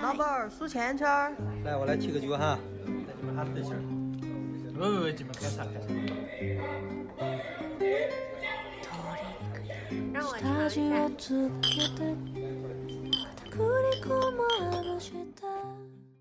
[0.00, 1.34] 老板儿数钱圈儿。
[1.64, 2.58] 来，我来提个酒哈。
[2.86, 3.78] 来，你们喊对气儿。
[4.72, 5.88] 不不不，你们开啥开啥。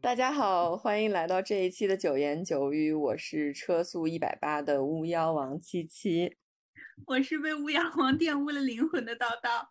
[0.02, 6.38] 大家好，欢迎来到这一期的九言九语，我是车速一百八的巫妖王七七，
[7.06, 9.68] 我是被巫妖王玷污了灵魂的叨叨。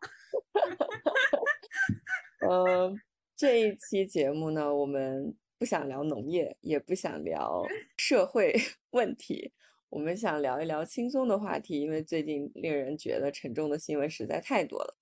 [2.48, 2.94] 呃，
[3.40, 7.64] 这一期节目呢，我们不想聊农业，也不想聊
[7.96, 8.54] 社会
[8.92, 9.54] 问题，
[9.88, 14.94] 我们想聊一聊轻松的话题，因为最近令人觉得沉重的新闻实在太多了。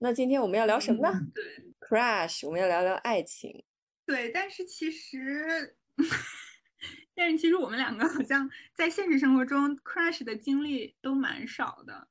[0.00, 1.18] 那今天我们要聊什么呢？
[1.34, 1.42] 对
[1.80, 3.64] ，Crush，我们要聊聊爱情。
[4.04, 5.74] 对，但是其实，
[7.16, 12.06] 但是其实我们两个好像在现实生活中 crush 的经历都蛮少的，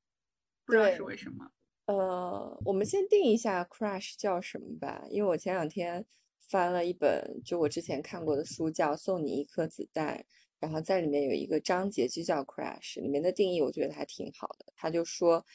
[0.65, 1.51] 不知道是为什么。
[1.87, 6.05] 呃，我们先定一下 crush 叫什么吧，因为我前两天
[6.41, 10.17] 翻了一本就我之前看过的书，叫《送你一颗子弹》，
[10.59, 14.65] 然后在里面有一个章节就叫 crush，里面的定义我觉得还挺好的。
[14.75, 15.45] 他就说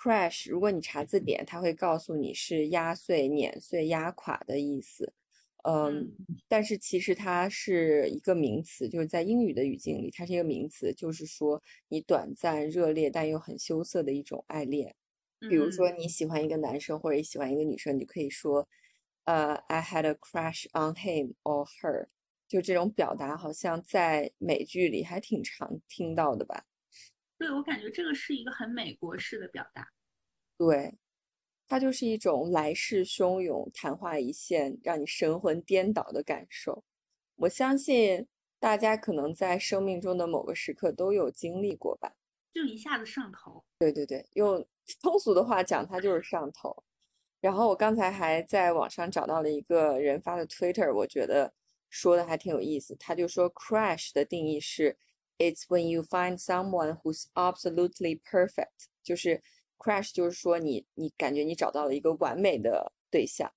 [0.00, 5.12] ，crush 如果你查字典，他会告诉你是压碎、碾碎、压垮的意思。
[5.64, 6.12] 嗯，
[6.46, 14.94] 但是其实它是一个名词，就是在英语的语境里，它是一个名词，就是说你短暂、热烈但又很羞涩的一种爱恋。
[15.48, 18.68] 比如说你喜欢一个男生或者喜欢一个女生，你就可以说，
[19.24, 22.08] 呃，I had a crush on him or her。
[22.46, 26.64] 就这种表达，好像在美剧里还挺常听到的吧？
[27.38, 29.88] 对，我感觉这个是一个很美国式的表达。
[30.56, 30.94] 对。
[31.66, 36.84] 它就是一种来势汹涌、昙花一现，让你神魂颠倒的感受。
[37.36, 38.28] 我相信
[38.60, 42.14] 大家可能在生命中的某个时刻都有经历过吧，
[42.54, 43.64] 就一下子上头。
[43.78, 44.64] 对对对，用
[45.02, 46.84] 通俗的话讲，它就是上头。
[47.40, 51.52] 然后我刚才还在网上找到了一个人发的 Twitter，我觉得
[51.90, 52.96] 说的还挺有意思。
[52.98, 54.96] 他就说，crush 的定义是
[55.38, 59.42] ，it's when you find someone who's absolutely perfect，就是。
[59.76, 63.52] Crash 就是说你你感觉你找到了一个完美的对象，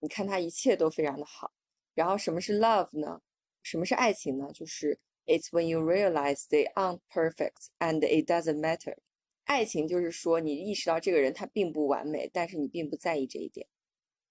[0.00, 1.52] 你看他一切都非常的好。
[1.94, 3.22] 然后什么是 love 呢？
[3.62, 4.50] 什么是爱情呢？
[4.52, 4.98] 就是
[5.30, 8.96] It's when you realize they aren't perfect and it doesn't matter。
[9.44, 13.64] 爱情就是说你意识到这个人他并不完美，但是你并不在意这一点。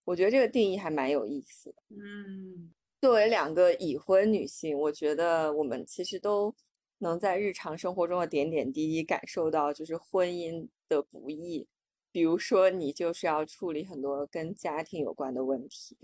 [0.04, 1.76] 我觉得这个定义还蛮有意思的。
[1.90, 6.54] 嗯，作为两个已婚女性，我觉得我们其实都
[6.98, 10.68] 能在日常生活中的点点滴滴感受到，就是婚姻。
[10.90, 11.68] 的不易，
[12.12, 15.96] 比如说你就是要处理很多跟家庭有关的问题，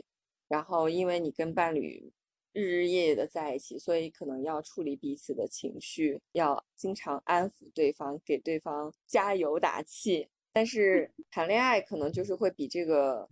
[0.48, 2.14] 然后因为你跟伴侣
[2.56, 10.30] 日日夜夜的在一起，所以可能要处理彼此的情绪，要经常安抚对方，给对方加油打气。
[10.54, 13.30] 但是 谈恋爱可能就是会比这个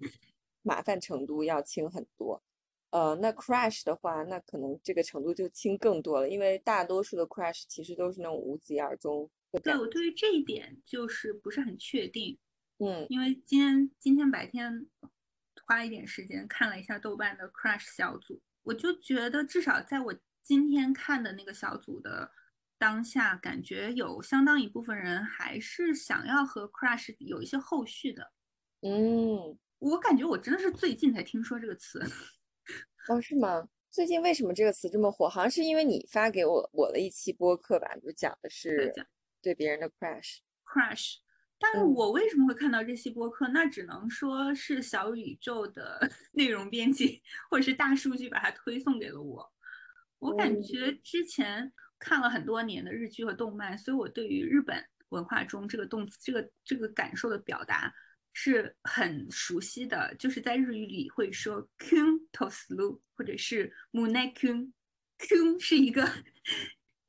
[0.62, 2.44] 麻烦程度要轻很多。
[2.90, 9.28] 呃，那 crush 的话，那可能这个程度就轻更多了，因为大多数的 crush 其实都是那种无疾而终。
[9.64, 12.38] 对我对于这一点就是不是很确定，
[12.80, 14.86] 嗯，因为今天今天白天
[15.66, 22.32] 花一点时间看了一下豆瓣的 crush 小组，我就觉得至少在我今天看的那个小组的
[22.78, 28.32] 当下，感觉有相当一部分人还是想要和 crush 有一些后续的，
[28.82, 32.02] 嗯，我感觉我真的是最近才听说这个词，
[33.10, 33.68] 哦，是吗？
[33.92, 35.30] 最近为什么这个词这么火？
[35.30, 38.92] 好像是因为你发给我我的一期播客吧，就讲的是。
[39.44, 41.18] 对别人的 crush，crush，
[41.64, 43.48] 但是我为什么会看到这期播客？
[43.48, 49.50] 那只能说是小宇宙的 内容编辑或者是大数据把它推送给了我。
[50.20, 57.94] 我感觉之前看了很多年的日剧和动漫，所以我对于日本文化中这个动词、这个这个感受的表达
[58.34, 60.14] 是很熟悉的。
[60.20, 66.10] 就是在日语里会说 kun toslu，或者是 mune kun，kun 是一个。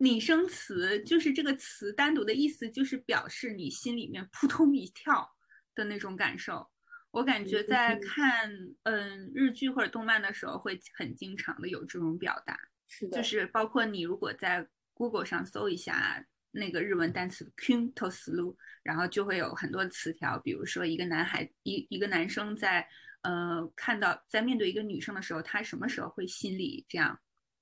[0.04, 5.34] 拟声词就是这个词单独的意思，就是表示你心里面扑通一跳
[5.74, 6.68] 的那种感受。
[7.10, 8.50] 我感觉在看
[8.82, 12.58] 嗯日剧或者动漫的时候，会很经常的有这种表达。
[12.86, 22.86] 是的，就是包括你如果在 Google 上搜一下那个日文单词 “kuntoslu”，然后就会有很多词条，比如说一个男孩一一个男生在
[23.22, 27.18] 呃看到在面对一个女生的时候，他什么时候会心里这样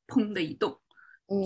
[0.08, 0.76] 砰的一动。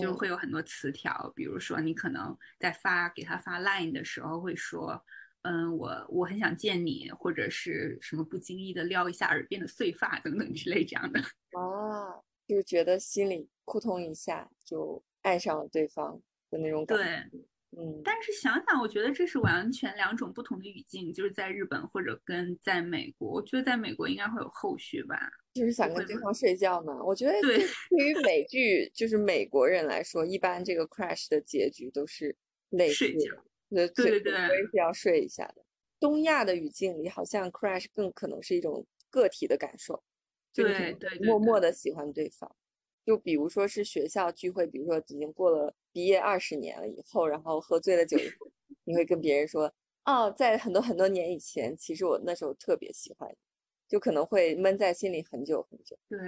[0.00, 5.04] 就会有很多词条，比如说你可能在发给他发 line 的时候会说，
[5.42, 11.20] 嗯，我我很想见你，或者是什么不经意的撩一下耳边的碎发等等之类这样的。
[11.20, 12.16] 啊，
[12.46, 17.04] 就是觉得心里扑通一下就爱上了对方的那种感觉。
[17.04, 17.40] 对，
[17.78, 25.30] 嗯，但是想想，我觉得这是完全两种不同的语境，就是在日本或者跟在美国，我觉得在美国应该会有后续吧。
[25.52, 26.92] 就是想跟对方睡觉呢。
[27.04, 27.58] 我觉得对
[27.90, 32.34] 对于美剧，就是美国人来说，一般这个 crash 的结局都是
[32.70, 33.30] 类似睡觉，
[33.68, 35.62] 对对对我也是要睡一下的。
[36.00, 40.02] 东亚的语境里，好像 crash 更可能是一种个体的感受，
[40.50, 42.56] 就你可能对对对默默的喜欢对方。
[43.06, 48.18] 就比如说是学校聚会，比如说已经过了毕业二十年了以后，然后喝醉了酒
[48.82, 49.72] 你会跟别人说，
[50.04, 53.36] 哦，在很多很多年以前，其实我那时候特别喜欢你，
[53.86, 55.96] 就可能会闷在心里很久很久。
[56.08, 56.18] 对，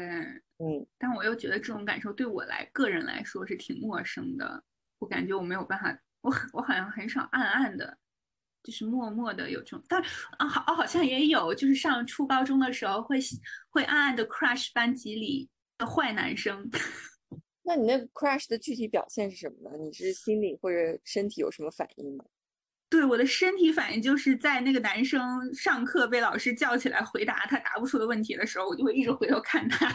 [0.59, 4.63] 嗯，但我又觉得这种感受对我来个人来说是挺陌生的，
[5.01, 7.99] 我感觉我没有办法，我我好像很少暗暗的，
[8.63, 10.01] 就是默默的有这种，但
[10.39, 13.41] 啊好哦好像也有，就是上初高中的时候会喜
[13.71, 15.49] 会暗暗的 crush 班级里
[15.79, 16.69] 的坏男生，
[17.63, 19.79] 那你那个 crash 的具体表现是什么呢？
[19.79, 22.25] 你是心理或者身体有什么反应吗？
[22.91, 29.87] 对我的身体反应就是在那个男生上课被老师叫起来回答他答不出的问题的时候，我就会一直回头看他。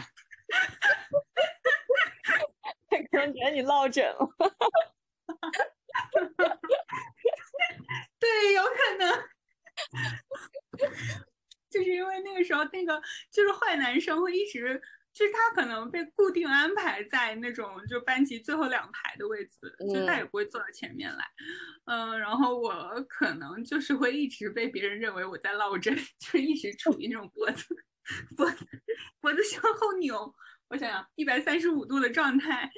[2.88, 4.28] 他可能觉得你落枕了。
[8.20, 9.10] 对，有可能，
[11.68, 14.80] 就是因为那个时候那个就是坏男生会一直，
[15.14, 19.54] 就是他可能被固定安排在那种就班级最后两排的位置，
[19.94, 21.24] 就他也嗯不会坐到前面来，
[21.84, 27.64] 嗯、然后我可能就是会一直被别人认为我在落枕， 就是一直处于那种脖子
[28.36, 28.66] 脖子
[29.20, 30.34] 脖子向后扭，
[30.68, 32.68] 我想想一百三十五度的状态，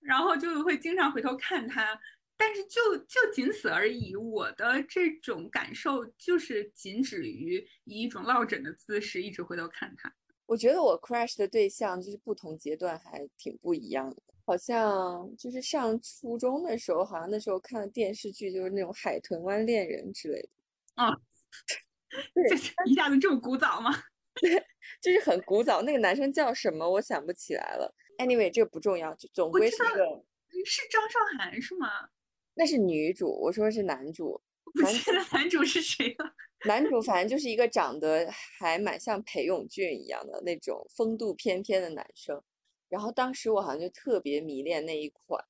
[0.00, 1.98] 然后就会经常回头看他。
[2.36, 10.12] 但是就就仅此而已，我的这种感受就是仅止于以一种落枕的姿势一直回头看他。
[10.46, 20.40] 我觉得我 crush 的对象就是不同阶段还挺不一样的，好像就是上初中的时候，好像那时候看的电视剧就是那种《海豚湾恋人》之类
[20.96, 21.20] 的，
[22.34, 23.90] 对这是一下子这么古早吗？
[24.34, 24.62] 对
[25.00, 25.82] 就是很古早。
[25.82, 27.94] 那个男生叫什么我想不起来了。
[28.18, 30.24] Anyway，这个不重要，就总归是一个，
[30.66, 32.08] 是张韶涵是吗？
[32.54, 34.40] 那是女主，我说是男主。
[34.74, 36.34] 不男记得男主是谁了。
[36.66, 42.42] 男主反正就是一个长得还蛮像裴勇俊一样的那种风度翩翩的男生，
[42.88, 45.44] 然后当时我好像就特别迷恋那一款，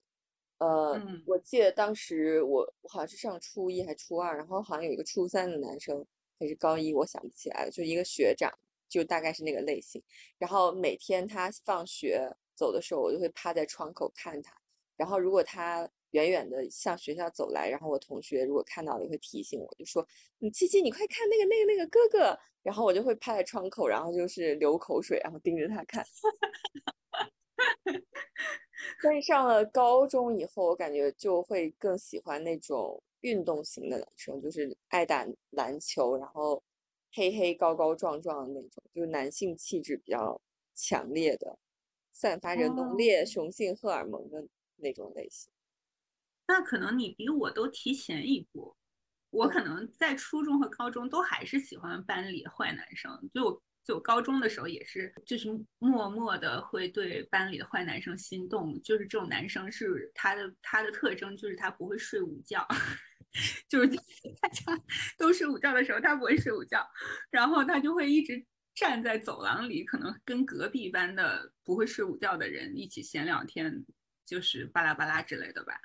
[0.58, 1.22] 呃，嗯。
[1.26, 6.05] 我记得当时我我好像是上初一还初二，然后好像有一个初三的男生
[6.38, 8.52] 还是高一，我想不起来了，就一个学长，
[8.88, 10.02] 就大概是那个类型，
[10.38, 14.52] 然后每天他放学走的时候，我就会趴在窗口看他，
[14.96, 20.06] 然后如果他远远的向学校走来，然后我同学如果看到了，也会提醒我，就说
[20.38, 26.06] ：“你七七，你快看那个那个那个哥哥。”然后我就会趴在窗口，然后就是流口水，然后盯着他看。
[29.02, 36.62] 但是上了高中以后，我感觉就会更喜欢那种运动型的男生，就是爱打篮球，然后
[37.12, 40.40] 黑黑高高壮壮的那种，就是男性气质比较
[40.75, 41.58] 强烈的，
[42.12, 44.46] 散发着浓烈雄性荷尔蒙的
[44.76, 45.50] 那种类型。
[46.46, 48.76] 那可能你比我都提前一步，
[49.31, 55.49] 我可能在初中和高中都还是喜欢班里坏男生，就我就高中的时候也是，就是
[55.79, 62.67] 默默的会对班里的坏男生心动，就是这种男生是他的他的特征就是他不会睡午觉，
[63.69, 63.88] 就是
[64.41, 64.62] 大家
[65.19, 66.86] 都睡午觉的时候他不会睡午觉，
[67.31, 68.43] 然后他就会一直
[68.74, 73.84] 站在走廊里，可能跟隔壁班的不会睡午觉的人一起闲聊天，
[74.24, 75.79] 就是巴拉巴拉之类的吧。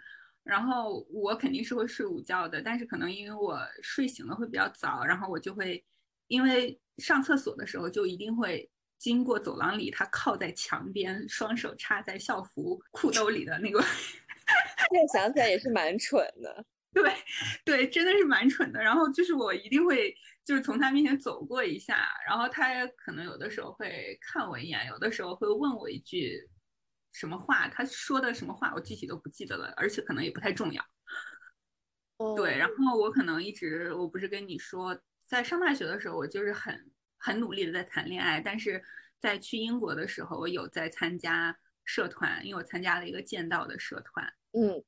[0.49, 5.85] 然后我肯定是会睡午觉的，但是可能因为我睡醒了会比较早，然后我就会
[6.27, 16.65] 因为上厕所的时候就一定会经过走廊里他靠在墙边，双手插在校服裤兜里的那个，现在想起来也是蛮蠢的。
[16.91, 17.13] 对
[17.63, 18.81] 对，真的是蛮蠢的。
[18.81, 20.11] 然后就是我一定会
[20.43, 26.49] 就是从他面前走过一下，然后他可能有的时候会看我一眼，有的时候会问我一句。
[27.11, 27.67] 什么话？
[27.67, 28.73] 他说的什么话？
[28.75, 30.83] 我具体都不记得了，而且可能也不太重要。
[32.35, 38.83] 对，然后我可能一直，我不是跟你说，在上大学的时候，我就是很很努力的在谈恋爱，但是
[39.17, 44.33] 在去英国的时候，我有在参加社团，因为我参加了一个剑道的社团。
[44.51, 44.83] 嗯，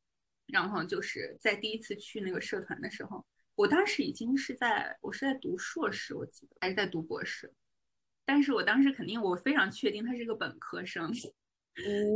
[0.48, 3.26] 然后就是在第一次去那个社团的时候，
[3.56, 7.54] 我当时已经是在，我是在读硕士，我记得还是在读博士，
[8.26, 11.10] 但是我当时肯定我非常确定他是个本科生。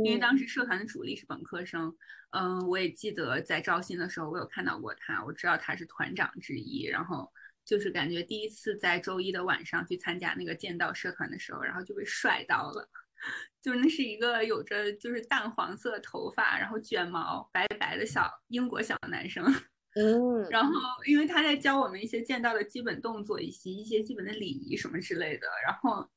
[0.04, 1.96] 因为当时社团的主力是本科生，
[2.30, 7.32] 嗯，我也记得在招新的时候，我有看到过他，我知道他是团长之一，然后
[7.64, 12.88] 就是感觉第一次在周一的晚上去参加那个剑道社团的时候，然后就被帅到了，
[13.62, 19.42] 就是那是一个有着就是淡黄色头发，然后卷毛白白的小英国小男生，
[19.94, 20.72] 嗯，然后
[21.06, 25.46] 因为他在教我们一些剑道的基本动作，以及一些基本的礼仪什么之类的。
[25.66, 26.08] 然后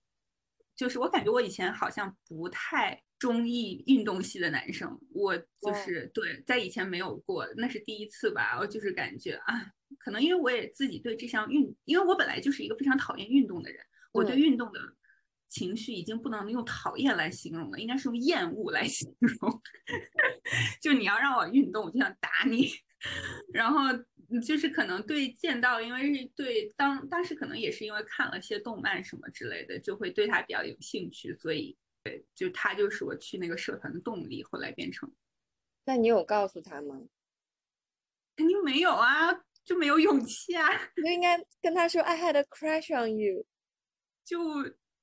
[0.75, 8.57] 就是我感觉我以前好像不太中意运动系的男生，我就是对在以前没有过，那是第一次吧。
[8.59, 9.61] 我就是感觉啊，
[9.99, 14.79] 可能因为我也自己对这项运，因为我本来就是一个非常讨厌运动的人，我对运动的
[15.49, 19.61] 情绪已经不能用讨厌来形容了，应该是用厌恶来 形容。
[20.81, 22.69] 就你要让我运动，我就想打你。
[23.53, 23.83] 然后
[24.45, 34.43] 就是可能对剑道，因为是对当当时可能也是因为看了些动漫什么之类的，就会对他比较有兴趣，所以对，就他就是我去那个社团的动力。
[34.43, 35.11] 后来变成，
[35.85, 37.01] 那你有告诉他吗？
[38.35, 40.69] 肯定没有啊，就没有勇气啊。
[40.95, 43.45] 你就应该跟他说 “I had a crush on you”，
[44.23, 44.39] 就。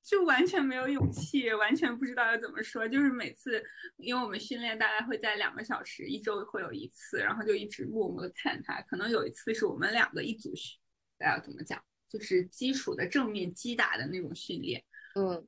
[0.03, 2.87] 就完全没有勇气，完全不知道要怎么说。
[2.87, 3.61] 就是每次，
[3.97, 8.81] 因为我们训练大概会在两个小时，一周会有一次，然后就一直默默的看他。
[8.83, 10.79] 可能有一次是我们两个一组训，
[11.19, 14.81] 要怎么讲，就是基础的正面击打的那种训练。
[15.15, 15.45] 嗯，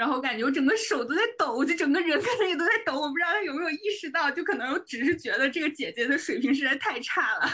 [0.00, 2.98] 然后感觉我整个手都在抖，就整个人可能也都在抖。
[2.98, 7.46] 我不知道他有没有意识到，就可能我只是觉得这个姐姐的水平实在太差了。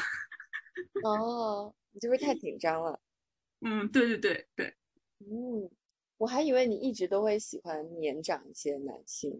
[1.02, 3.00] 哦，你就是太紧张了。
[3.62, 4.74] 嗯，对对对对，
[5.18, 5.68] 嗯。
[6.18, 9.32] 我还以为你一直都会喜欢年长一些男性，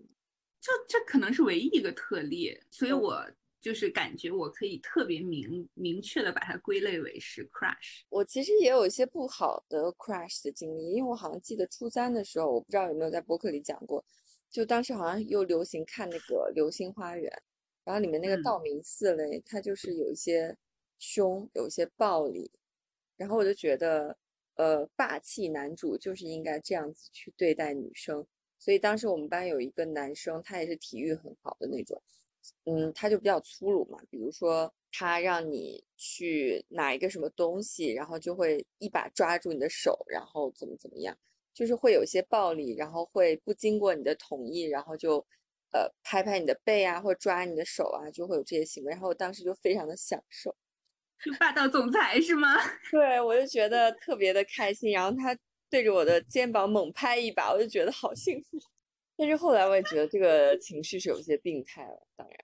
[0.60, 3.24] 就这可能是唯一一个特例，所以我
[3.66, 8.02] 就是感觉我可以特别明明确的把它归类为是 crush。
[8.08, 14.04] 我其实也有一些不好的 crush 的经历，因为我好像记得初三的时候，我不知道有没有在博客里讲过，
[14.48, 17.28] 就当时好像又流行看那个《流星花园》，
[17.82, 20.56] 然后里面那个道明寺嘞，他就是有一些
[21.00, 22.48] 凶，有一些暴力，
[23.16, 24.16] 然后我就觉得。
[24.58, 28.26] 呃，霸气男主就是应该这样子去对待女生，
[28.58, 32.02] 所以当时我们班有一个男生，他也是体育很好的那种，
[32.64, 41.16] 嗯，他就比较粗鲁嘛，比如说他让你去拿一个什么东西，然后就会一把抓住你的手，然后怎么怎么样，
[41.54, 45.18] 就是会有一些暴力，然后会不经过你的同意，然后就
[45.72, 50.54] 呃拍拍你的背啊，或者抓你的手啊，就会有这些行为，然后我当时就非常的享受。
[51.24, 52.56] 就霸道总裁是吗？
[52.92, 54.92] 对，我就觉得特别的开心。
[54.92, 55.34] 然后他
[55.70, 58.58] 对着我的肩膀猛拍一把，我就觉得好幸福。
[59.16, 62.06] 但是后来我也觉得这个情绪是有些病态了。
[62.16, 62.38] 当然，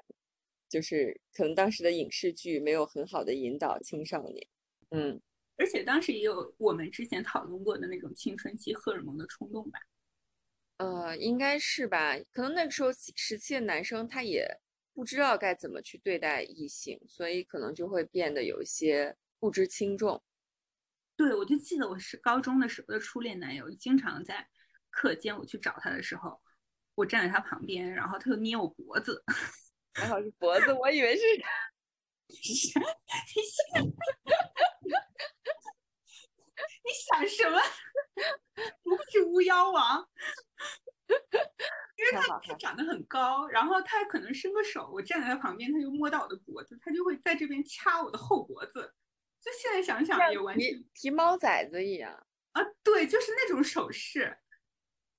[0.68, 4.46] 就是可能当时的影视剧没有很好的引导青少年。
[4.90, 5.20] 嗯，
[5.56, 9.78] 而且当时也有我们之前讨论过的那种青春期荷尔蒙的冲动吧？
[10.78, 12.18] 呃，应该是吧。
[12.32, 14.60] 可能那个时候时期的男生他也。
[14.94, 20.22] 不知道该怎么去对待异性，所以可能就会变得有一些不知轻重。
[21.16, 24.46] 对，我就记得我是高中的时候的初恋男友，经常在
[24.90, 26.38] 课间我去找他的时候，
[26.94, 29.24] 我站在他旁边，然后他就捏我脖子，
[29.94, 31.22] 还好是脖子，我以为是
[32.26, 32.82] 你想，
[36.84, 37.58] 你想什么？
[38.82, 40.06] 不会是巫妖王？
[41.96, 48.94] 因为他他长得很高，然后他可能伸个手，我站在他旁边，他就摸到我的脖子，他就会在这边掐我的后脖子。
[49.40, 52.12] 就现在想想也完全提猫崽子一样
[52.52, 54.38] 啊，对，就是那种手势。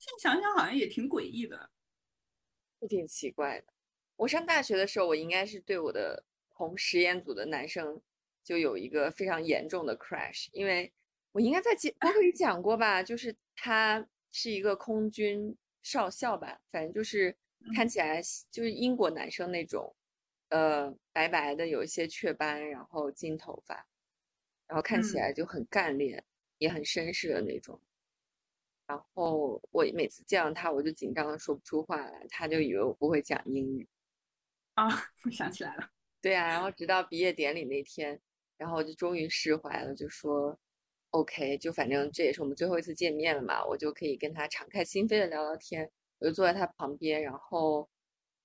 [0.03, 1.69] 现在想想好像也挺诡异的，
[2.79, 3.67] 也挺奇怪的。
[4.17, 8.01] 我上大学的时候，我应该是对我的同实验组的男生
[8.43, 10.91] 就有一个非常严重的 crash，因为
[11.31, 15.57] 我应该在播客里讲过吧，就是他是一个空军。
[15.85, 17.35] 少校吧，反正就是
[17.75, 19.93] 看起来就是英国男生那种，
[20.47, 23.85] 呃，白白的，有一些雀斑，然后金头发，
[24.65, 26.23] 然后看起来就很干练，
[26.57, 27.81] 也很绅士的那种。
[28.87, 33.87] 然后我每次见到他，我就紧张的说不出话来，他就以为我不会讲英语。
[34.75, 34.87] 啊，
[35.25, 35.89] 我想起来了。
[36.21, 38.19] 对啊，然后直到毕业典礼那天，
[38.57, 40.59] 然后我就终于释怀了，就说。
[41.11, 45.87] OK，就反正这也是我们最后一次见面了嘛，我就可以跟他敞开心扉的聊聊天。
[46.17, 47.87] 我就坐在他旁边，然后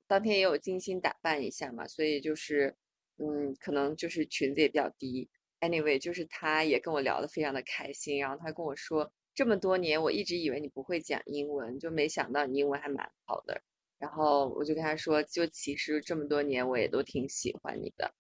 [0.07, 2.77] 当天也有精心打扮一下嘛，所以就是，
[3.17, 5.31] 嗯，可能就是裙子也比较低。
[5.61, 13.63] Anyway，就是他也跟我聊得非常的开心，然后他跟我说，这么多年我一直以为你不会讲英文，就没想到你英文还蛮好的。
[13.97, 18.13] 然后我就跟他说，就其实这么多年我也都挺喜欢你的。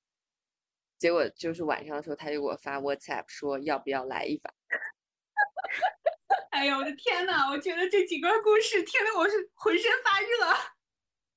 [0.96, 4.54] 结果就是晚上的时候，他就给我发 WhatsApp 说要不要来一把。
[6.50, 7.50] 哎呀，我的天呐！
[7.50, 10.28] 我觉得这几个故事听得我是浑身发热。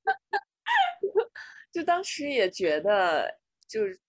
[1.73, 3.99] 就当时也觉得，就是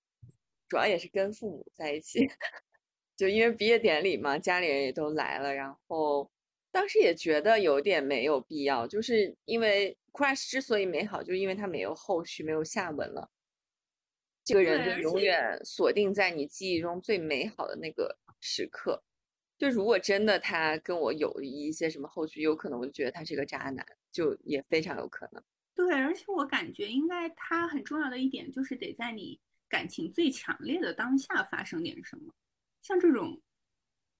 [0.68, 2.28] 主要也是跟父母在一起，
[3.22, 5.54] 就因为毕业典礼嘛，家里人也都来了。
[5.54, 6.28] 然后
[6.72, 13.30] 当时也觉得有点没有必要，就是因为 Crush 之所以美好，就是因为它没有后续，没有下文了。
[14.42, 19.00] 这个人就永远锁定在你记忆中最美好的那个时刻。
[19.56, 25.40] 就如果真的他跟我有一些什么后续，有可能我就觉得他是个渣男，就也非常有可能。
[25.76, 29.38] 对，而且我感觉应该他很重要的一点就是得在你
[29.68, 32.34] 感情最强烈的当下发生点什么，
[32.82, 33.40] 像这种，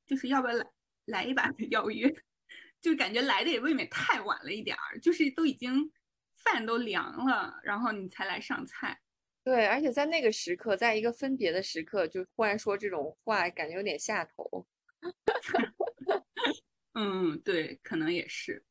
[0.07, 0.67] 就是要不要来
[1.07, 2.11] 来一把的邀约，
[2.81, 5.93] 就感觉来的也未免太晚了一点儿，就是都已经
[6.37, 9.01] 饭都凉了，然后你才来上菜。
[9.45, 14.67] 对，而且在那个时刻，在一个分别的时刻，就忽然说这种话，感觉有点下头。
[16.95, 18.65] 嗯，对，可能也是。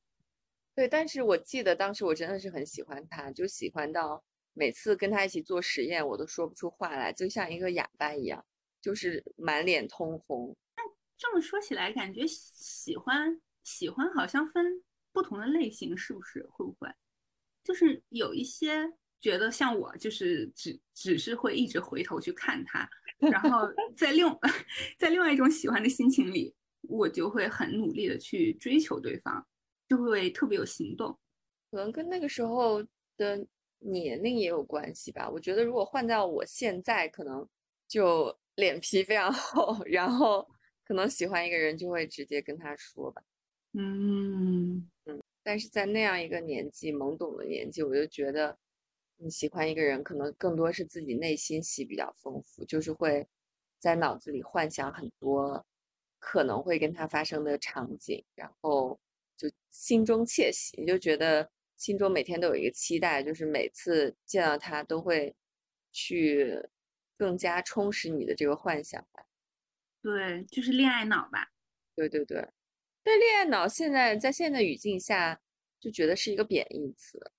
[0.74, 8.45] 对，但是我记得当时我真的是很喜欢他，就喜欢到每次跟他一起做实验，我都说不出话来，就像一个哑巴一样，
[8.81, 10.55] 就是满脸通红。
[10.75, 10.83] 那
[11.17, 16.41] 这么说起来，感觉喜欢喜欢好像分不同的类型，是不是？
[16.51, 16.89] 会不会？
[17.63, 22.89] 就是有一些觉得像我，就是只只是会一直回头去看他，
[23.31, 24.25] 然后在另
[24.97, 29.45] 在另外一种喜欢的心情里，我就会很努力的去追求对方，
[29.88, 31.15] 就会特别有行动。
[31.69, 32.83] 可能跟那个时候
[33.15, 33.45] 的
[33.77, 35.29] 年龄也有关系吧。
[35.29, 37.47] 我觉得如果换到我现在，可能
[37.88, 40.48] 就脸皮非常厚， 然后
[40.84, 43.22] 可能喜欢一个人就会直接跟他说吧。
[43.74, 48.58] 嗯嗯，但是在那样一个年纪，懵懂的年纪，我就觉得
[49.17, 53.25] 你喜欢一个人，可能更多是自己内心戏比较丰富，就是会
[53.79, 55.65] 在脑子里幻想很多
[56.20, 59.00] 可能会跟他发生的场景，然后
[59.38, 65.34] 就心中窃喜，就觉得心中每天都有一个期待，就是每次见到他都会
[65.93, 66.62] 去
[67.21, 69.23] 更加充实你的这个幻想吧。
[70.01, 71.51] 对，就是恋爱脑吧。
[71.93, 72.49] 对对对，
[73.03, 75.39] 但恋爱脑现在在现在语境下
[75.79, 77.31] 就觉得是一个贬义词。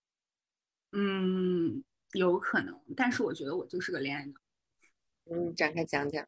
[0.93, 4.35] 嗯，有可能，但是我觉得我就是个恋爱脑。
[5.33, 6.25] 嗯，展开讲讲。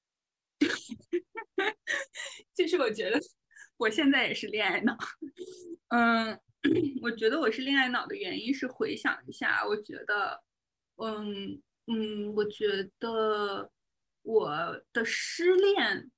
[2.53, 3.21] 就是我觉得
[3.77, 4.99] 我现在也是恋爱脑，
[5.91, 6.41] 嗯，
[7.03, 10.43] 我觉得我是恋爱脑的原因是回想一下，我觉得，
[10.97, 13.71] 嗯嗯，我觉得
[14.23, 16.11] 我的失恋，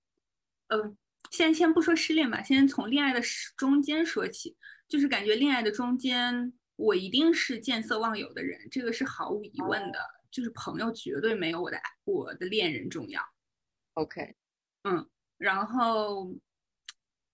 [0.69, 0.97] 呃，
[1.31, 3.21] 先先不说失恋吧，先从恋爱的
[3.57, 4.57] 中间说起，
[4.89, 9.99] 就是感觉恋爱的中间，我一定是见色忘友的人，这个是毫无疑问的，
[10.31, 13.21] 就是朋友绝对没有我的我的恋人重要。
[13.95, 14.37] OK，
[14.85, 16.33] 嗯，然后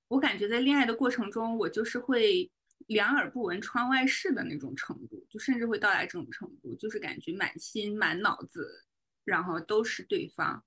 [0.08, 2.50] 我感觉在恋爱的过程中，我就是会
[2.88, 8.84] 两耳不闻窗外事的那种程度，就甚至会到达这种程度，就是感觉满心满脑子，
[9.24, 10.64] 然后都是对方。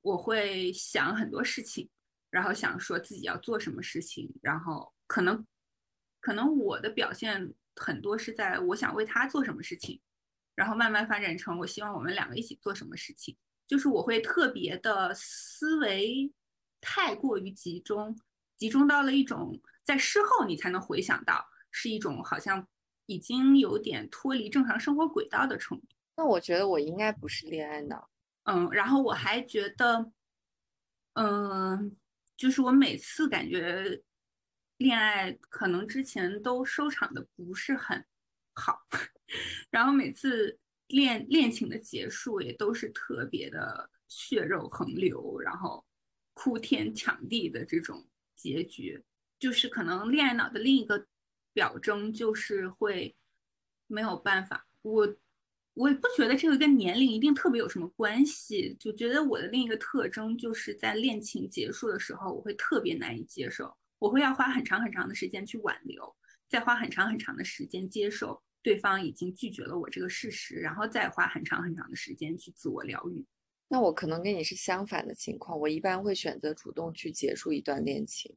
[0.00, 1.88] 我会想很多事情，
[2.30, 5.46] 然后想说自己要做什么事情，然后可能
[6.20, 10.00] 可能我的表现很多是在我想为他做什么事情，
[10.54, 13.36] 然后慢慢发展成我希望我们两个一起做什么事情。
[13.64, 16.32] 就是我会特别的思维
[16.80, 18.18] 太过于集中，
[18.58, 22.66] 集中到了一种在事后你才能回想到，是一种好像
[23.06, 25.86] 已经有点脱离正常生活轨道的程度。
[26.16, 28.10] 那我觉得我应该不是恋爱脑。
[28.44, 30.12] 嗯，然后我还觉得，
[31.14, 31.96] 嗯，
[32.36, 34.02] 就是我每次感觉
[34.78, 38.04] 恋爱可能之前都收场的不是很
[38.54, 38.80] 好，
[39.70, 40.58] 然后每次。
[40.88, 45.82] 恋恋情的结束也都是特别的血肉横流，然后
[46.34, 49.02] 哭天抢地的这种结局，
[49.42, 51.04] 就是可能恋爱脑的另一个
[51.52, 53.16] 表征就是会
[53.88, 54.68] 没有办法。
[54.82, 55.16] 我
[55.74, 66.14] 我也不觉得这个跟年龄一定特别有什么关系，就觉得我的另一个特征就是在恋情结束的时候，我会特别难以接受，我会要花很长很长的时间去挽留，
[66.48, 68.40] 再花很长很长的时间接受。
[68.62, 73.26] 对方已经拒绝了我这个事实，然后再花很长很长的时间去自我疗愈。
[73.66, 78.36] 那我可能跟你是相反的情况，我一般会选择主动去结束一段恋情。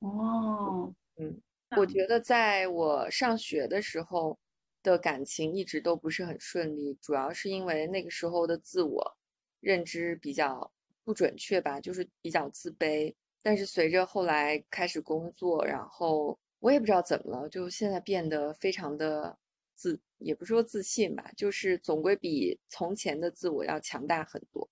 [0.00, 1.40] 哦，嗯，
[1.76, 4.38] 我觉得在我上学的时候
[4.82, 9.16] 的感情一直都不是很顺利，主要是因为那个时候的自我
[9.60, 10.70] 认知比较
[11.04, 13.14] 不准确吧，就是比较自卑。
[13.42, 16.38] 但是随着后来开始工作，然后。
[16.60, 19.38] 我也不知道怎么了，就现在变得非常的
[19.76, 24.68] 自，也不是说自信吧，就是总归比从前的自我要强大很多。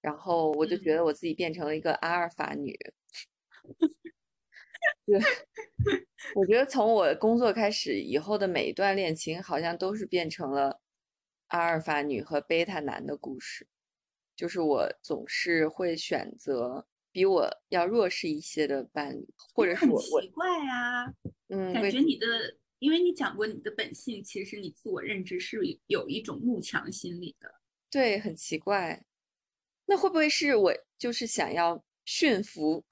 [0.00, 2.76] 然后我就觉得我自己变成了一个阿尔法女。
[5.06, 5.20] 对，
[6.34, 10.80] 我觉得从我工作开始以后的每一段恋情，好像都是变成了
[11.48, 13.66] 阿尔法女和贝塔男的故事。
[14.36, 16.86] 就是我总是会选择。
[17.10, 21.06] 比我要弱势一些的伴侣，或者是我很奇怪啊，
[21.48, 22.26] 嗯，感觉你的，
[22.78, 27.52] 因为你讲过你的本性，其实你自我认知是有一种慕强心理的。
[27.90, 29.04] 对，很奇怪。
[29.86, 32.84] 那会不会是我就是想要驯服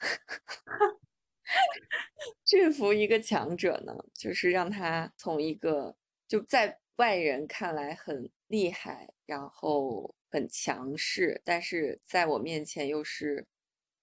[2.45, 3.95] 驯服一个强者呢？
[4.15, 13.47] 就是让他从一个就在外人看来很厉害，然后很强势，但是在我面前又是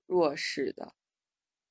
[0.05, 0.93] 弱势的。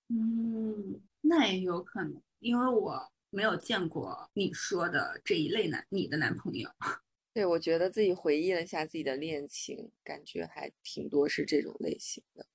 [0.08, 6.68] 嗯，那也有可能，因为我没有见过你说的这一类男你的男朋友。
[7.32, 12.46] 对，我觉得自己回忆了一下自己的恋情，感觉还挺多是这种类型的。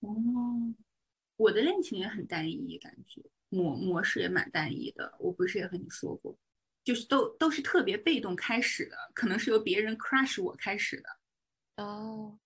[0.00, 0.10] 哦，
[1.36, 5.14] 我的恋情也很单一，感觉模模式也蛮单一的。
[5.18, 6.38] 我不是也和你说过，
[6.84, 11.84] 就是都都是特别被动开始的，可能是由别人 crush 我开始的。
[11.84, 12.38] 哦，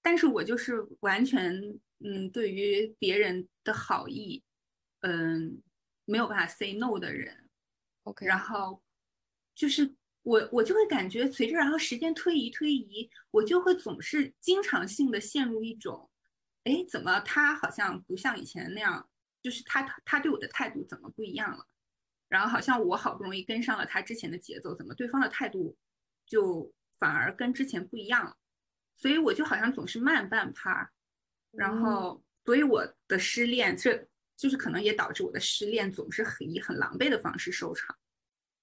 [0.00, 1.52] 但是我就是完全
[2.00, 4.42] 嗯，对于别人的好意，
[5.00, 5.60] 嗯，
[6.04, 7.48] 没有办法 say no 的人。
[8.04, 8.80] OK，然后
[9.54, 16.08] 就是我我就会感觉随着然后时间推移推移，我就会总是经常性的陷入一种，
[16.68, 19.08] 哎，怎么他好像不像以前那样，
[19.42, 21.66] 就是他他对我的态度怎么不一样了？
[22.28, 25.74] 然后好像我好不容易跟上了他之前的节奏，怎么对方的态度
[26.26, 28.36] 就反而跟之前不一样了？
[28.94, 30.90] 所以我就好像总是慢半拍，
[31.52, 37.96] 然后所以我的失恋，这就是可能也导致我的失恋总是很以很狼狈的方式收场。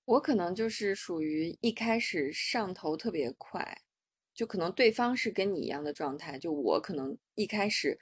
[0.06, 3.82] 我可能就是属于一开始上头特别快，
[4.36, 7.98] 就可能对方是跟你一样的状态，就我可能一开始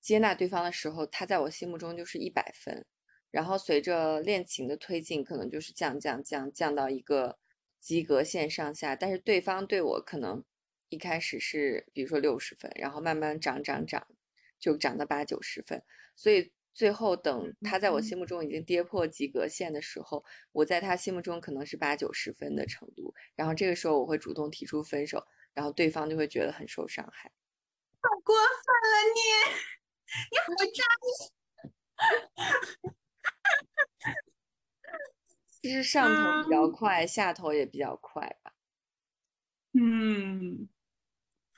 [0.00, 2.84] 接纳对方的时候，他在我心目中就是一百分，
[3.30, 7.38] 然后随着恋情的推进，可能就是降降降降到一个
[7.78, 10.42] 及格线上下，但是对方对我可能
[10.88, 14.06] 一开始是比如说六十分，然后慢慢涨涨涨，
[14.58, 15.82] 就涨到八九十分，
[16.16, 16.50] 所以。
[16.76, 27.30] 最后等他在我心目中已经跌破及格线的时候，我在他心目中可能是八九十分的程度，然后这个时候我会主动提出分手，然后对方就会觉得很受伤害。
[28.02, 29.20] 太过分了你，
[30.30, 30.84] 你好渣！
[35.62, 38.52] 其实上头比较快，下头也比较快吧。
[39.72, 40.68] 嗯，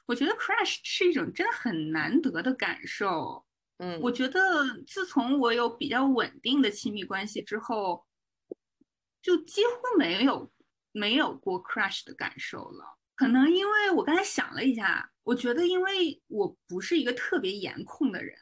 [0.06, 3.44] 我觉得 crush 是一种真的很难得的感受。
[3.78, 8.06] 嗯，我觉得自从我有比较稳定的亲密关系之后，
[9.20, 10.52] 就几乎没有
[10.92, 12.96] 没有过 crush 的感受了。
[13.16, 18.38] 可能因为我刚才想了一下，我觉得因为我不是一个特别颜控的人，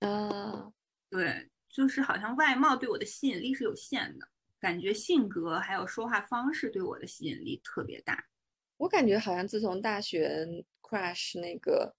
[0.00, 0.72] 啊，
[1.10, 4.28] 对，就是好像外貌对我的吸引力是有限的，
[4.60, 8.24] 感觉性格还有说话方式对我的吸引力特别大。
[8.76, 10.46] 我感觉好像自从大学
[10.80, 11.96] crush 那个。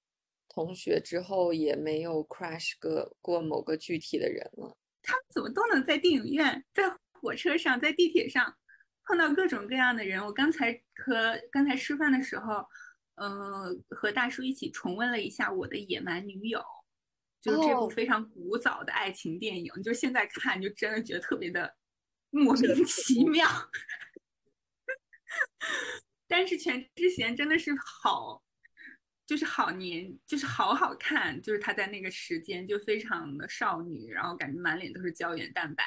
[0.50, 4.78] 同学之后也没有 crush 过过某个具体的人了。
[5.02, 8.56] 他们怎么都能在电影院、在火车上、在地铁上
[9.06, 10.24] 碰到各种各样的人？
[10.24, 12.66] 我刚才和刚才吃饭的时候，
[13.16, 16.60] 嗯、呃，和大叔一起重温了一下《我的野蛮女友》，
[17.42, 19.72] 就是这部非常古早的爱情电影。
[19.84, 21.76] 就现在看，就真的觉得特别的
[22.32, 23.48] 莫名其妙。
[26.28, 28.42] 但是全智贤真的是好。
[29.26, 35.84] 就是好年，就是好好看，就是她在那个时间就非常的少女，然后感觉满脸都是胶原蛋白，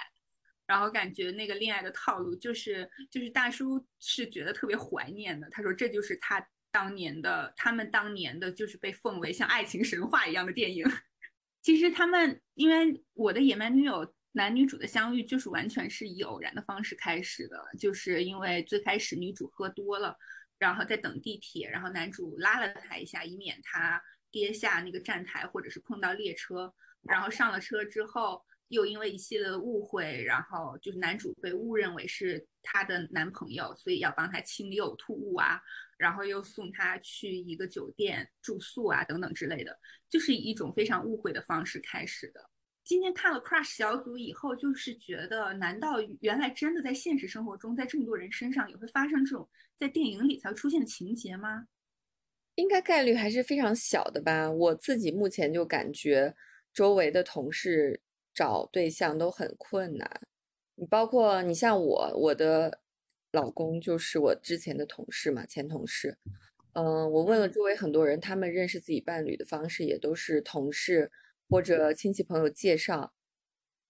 [0.66, 10.84] 然后感觉那个恋爱的套路就是就是大叔是觉得特别怀念的，他说这就是他当年的他们当年的就是被奉为像爱情神话一样的电影。
[11.62, 20.16] 其实他们因为我的野蛮女友男女主的相遇就是完全是以偶然的方式开始的，就是因为最开始女主喝多了。
[20.58, 26.72] 然后在等地铁，然后男主拉了她一下，以免她跌下那个站台或者是碰到列车。
[27.02, 35.60] 然后上了车之后，又因为一系列的误会，然后就是男主被误认为是她的男朋友，所以要帮她清理呕吐物啊，
[35.96, 42.50] 然后又送她去一个酒店住宿啊，等等之类的，就是以一种非常误会的方式开始的。
[42.84, 51.66] 今天看了 Crush 小组以后，就是觉得，难道原来真的在现实生活中，在这么多人身上也会发生这种在电影里才会出现的情节吗？
[52.54, 54.48] 应该概率还是非常小的吧。
[54.48, 56.34] 我自己目前就感觉
[56.72, 58.00] 周围的同事
[58.36, 60.20] 找对象都很困难。
[60.76, 62.82] 你包括你像我，我的
[63.32, 66.18] 老公就是我之前的同事嘛，前同事。
[66.74, 71.10] 嗯，我问了周围很多人，他们认识自己伴侣的方式也都是同事。
[71.48, 73.14] 或者亲戚朋友介绍，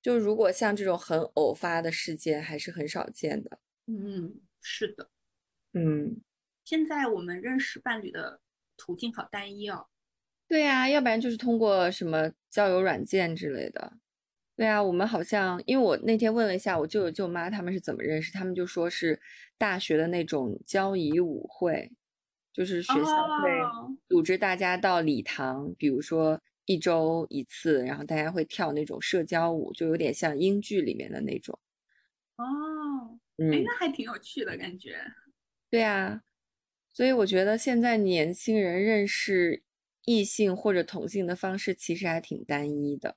[0.02, 3.59] 就如果像这种很偶发的事件，还是很少见的。
[3.87, 5.09] 嗯，是的，
[5.72, 6.20] 嗯，
[6.66, 8.42] 现在我们认识伴侣的
[8.76, 9.87] 途径好单一哦。
[10.46, 13.94] 对呀，要不然就是通过什么交友软件之类的。
[14.56, 19.20] 对啊，我们好像，因为我那天问了一下我舅舅舅妈他们是怎么认识，他们就说是
[19.58, 21.92] 大学的那种交谊舞会，
[22.54, 31.58] 就是学校会哦组织大家到礼堂，比如说一周一次，然后大家会跳那种社交舞，就有点像英剧里面的那种。
[32.36, 32.44] 哦，
[33.36, 34.96] 哎，嗯，那还挺有趣的感觉。
[35.68, 36.22] 对啊，
[36.94, 39.62] 所以我觉得现在年轻人认识
[40.06, 43.16] 异性或者同性的方式其实还挺单一的。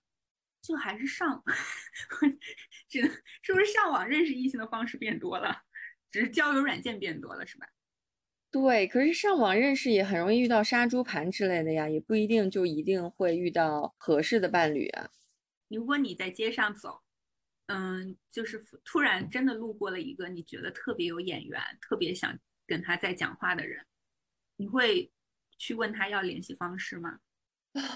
[0.61, 1.43] 就还是上，
[2.89, 3.09] 只能
[3.41, 5.63] 是不是上网认识异性的方式变多了，
[6.11, 7.67] 只是交友软件变多了，是吧？
[8.51, 15.11] 对，可是上网认识也很容易遇到杀猪盘之类的呀，也不一定就一定会遇到合适的伴侣啊。
[15.67, 17.03] 如果你在街上走，
[17.67, 23.85] 嗯，就是突然真的路过了一个你觉得特别有眼缘、特别想跟他再讲话的人，
[24.55, 25.11] 你会
[25.57, 27.19] 去问他要联系方式吗？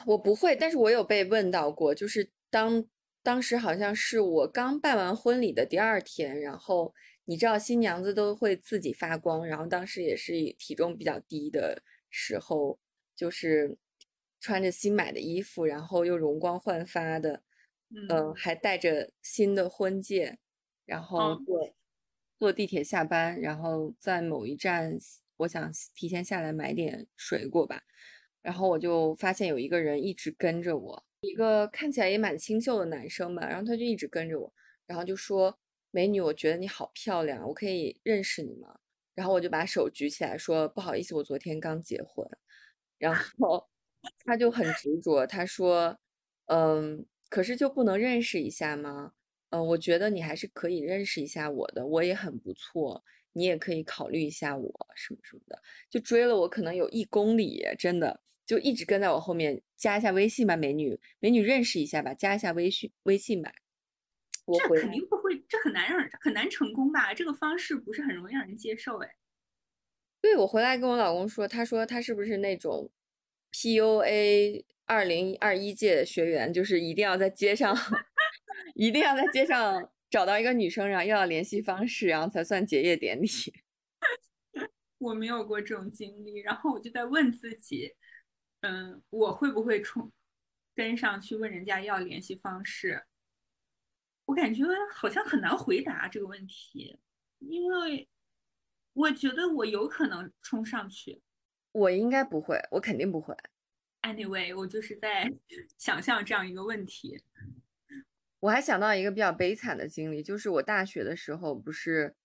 [0.06, 2.86] 我不会，但是我有被问到过，就是当
[3.24, 6.94] 当时好像是我刚办完婚礼的第二天，然后
[7.26, 12.78] 你知道新娘子都会自己发光，然后当时也是体重比较低的时候，
[13.16, 13.76] 就是
[14.40, 17.42] 穿着新买的衣服，然后又容光焕发的，
[17.90, 20.38] 嗯嗯，还带着新的婚戒，
[20.86, 21.74] 然后哦坐
[22.38, 24.96] 坐地铁下班，然后在某一站，
[25.38, 27.82] 我想提前下来买点水果吧。
[28.44, 34.54] 然后我就发现有一个人一直跟着我，一个看起来也蛮清秀的男生吧，然后他就一直跟着我，
[34.86, 35.58] 然后就说
[35.90, 38.78] ：“美女，我觉得你好漂亮，我可以认识你吗？”
[39.16, 42.28] 然后我就把手举起来说：“不好意思，我昨天刚结婚。”
[43.00, 43.70] 然后
[44.26, 45.98] 他就很执着，他说
[46.48, 49.14] ：“嗯，可是就不能认识一下吗？
[49.52, 53.02] 嗯，我觉得你还是可以认识一下我的，我也很不错，
[53.34, 58.20] 你也可以考虑一下我什么什么的。”就追了我可能有一公里，真的。
[58.46, 63.54] 就一直跟在我后面，加一下微信吧，美女，美女认识一下吧，加一下微信微信吧。
[64.46, 67.14] 我这肯定不会，这很难让人很难成功吧？
[67.14, 69.16] 这个方式不是很容易让人接受哎。
[70.22, 72.90] 对我回来跟我老公说，他说他是不是那种
[73.52, 77.74] PUA 二零二一届学员，就是一定要在街上，
[78.76, 83.28] 一定要在街上找到一个女生，然后要联系方式，然后才算结业典礼。
[85.00, 87.94] 我没有过这种经历，然后我就在问自己，
[88.64, 90.10] 嗯，我会不会冲
[90.74, 93.04] 跟上去问人家要联系方式？
[94.26, 96.98] 我感觉好像很难回答这个问题，
[97.40, 98.08] 因为
[98.94, 101.22] 我觉得我有可能冲上去。
[101.74, 103.36] 我应该不会，我肯定不会。
[104.04, 105.30] Anyway，我就是在
[105.78, 107.22] 想象这样一个问题。
[108.40, 112.16] 我还想到一个比较悲惨的经历，就是我大学的时候，不是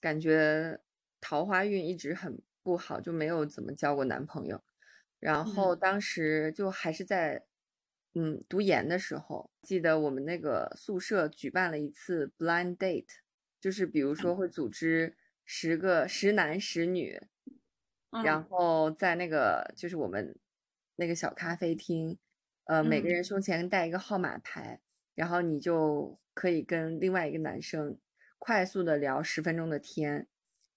[0.00, 0.80] 感觉
[1.20, 4.62] 桃花运一直很不好，就没有怎么交过男朋友。
[5.22, 7.44] 然后当时就还是在
[8.14, 13.06] 嗯读研的时候，记得我们那个宿舍举办了一次 blind date，
[13.60, 17.22] 就是比如说会组织十个十男十女，
[18.18, 18.44] 然嗯。
[18.44, 20.36] 后在那个就是我们
[20.96, 22.18] 那个小咖啡厅，
[22.64, 23.08] 呃，每个嗯。
[23.08, 24.80] 人胸前带一个号码牌，
[25.14, 27.96] 然后你就可以跟另外一个男生
[28.40, 30.26] 快速的聊十分钟的天，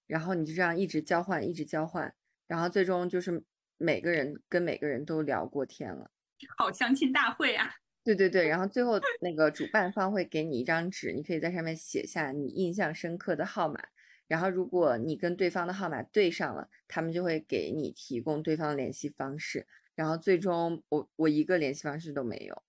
[0.06, 2.14] 然后你就这样一直交换，一直交换，
[2.46, 3.42] 然后最终就是
[3.78, 6.10] 每个人跟每个人都聊过天了。
[6.56, 7.74] 好相亲大会啊！
[8.04, 13.80] 对对对，然后最后那个主办方会给你一张纸，你可以在上面写下你印象深刻的号码，
[14.28, 22.62] 然后如果你跟对方的号码对上了，他们就会给你提供对方的联系方式，然后最终我我一个联系方式都没有，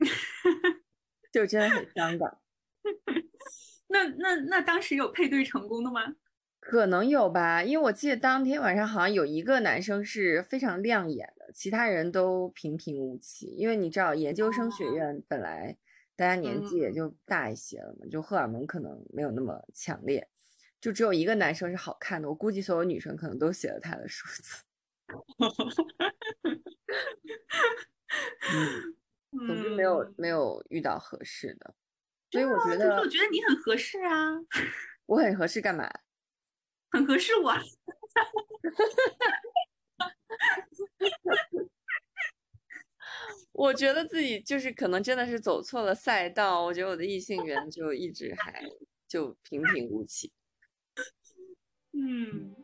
[1.30, 2.38] 就真的很伤感。
[3.88, 6.14] 那那那当时有配对成功的吗？
[6.66, 13.48] 可能有吧，因为我记得当天晚上好像有一个男生是非常亮眼的，其他人都平平无奇。
[13.48, 15.76] 因为你知道，研究生学院本来
[16.16, 20.26] 大家年纪也就大一些了嘛，就荷尔蒙可能没有那么强烈，
[20.80, 22.28] 就只有一个男生是好看的。
[22.30, 24.64] 我估计所有女生可能都写了他的数字。
[29.32, 31.74] 嗯， 总之没有嗯没有遇到合适的，
[32.30, 34.32] 所以我觉得我觉得你很合适啊，
[35.04, 35.86] 我很合适干嘛？
[36.94, 37.52] 很合适我。
[43.52, 48.64] 我觉得自己就是可能真的是走错了赛道，我觉得我的异性缘就一直还
[49.08, 50.30] 就平平无奇。
[51.92, 52.54] 嗯。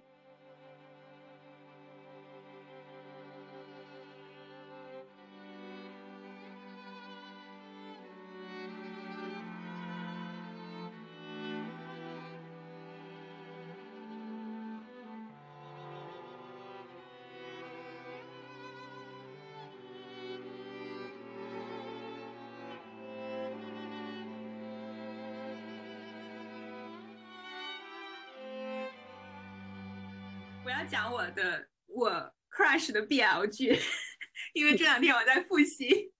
[31.30, 33.78] 的我 crush 的 BL 剧，
[34.54, 36.12] 因为这两天我在复习，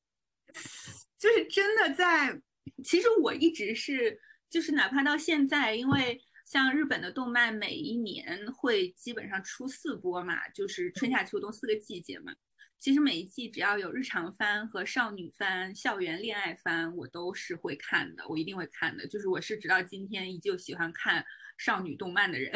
[1.18, 2.40] 就是真的在。
[2.84, 12.34] 其实我一直是，就是哪怕到现在，因为像日本的动漫，每一年会基本上出四波嘛，就是春夏秋冬四个季节嘛。
[12.78, 19.06] 其实每一季只要有日常番和少女番、校园恋爱番，我都是会看的，我一定会看的。
[19.06, 21.24] 就是我是直到今天依旧喜欢看
[21.56, 22.52] 少女动漫的人。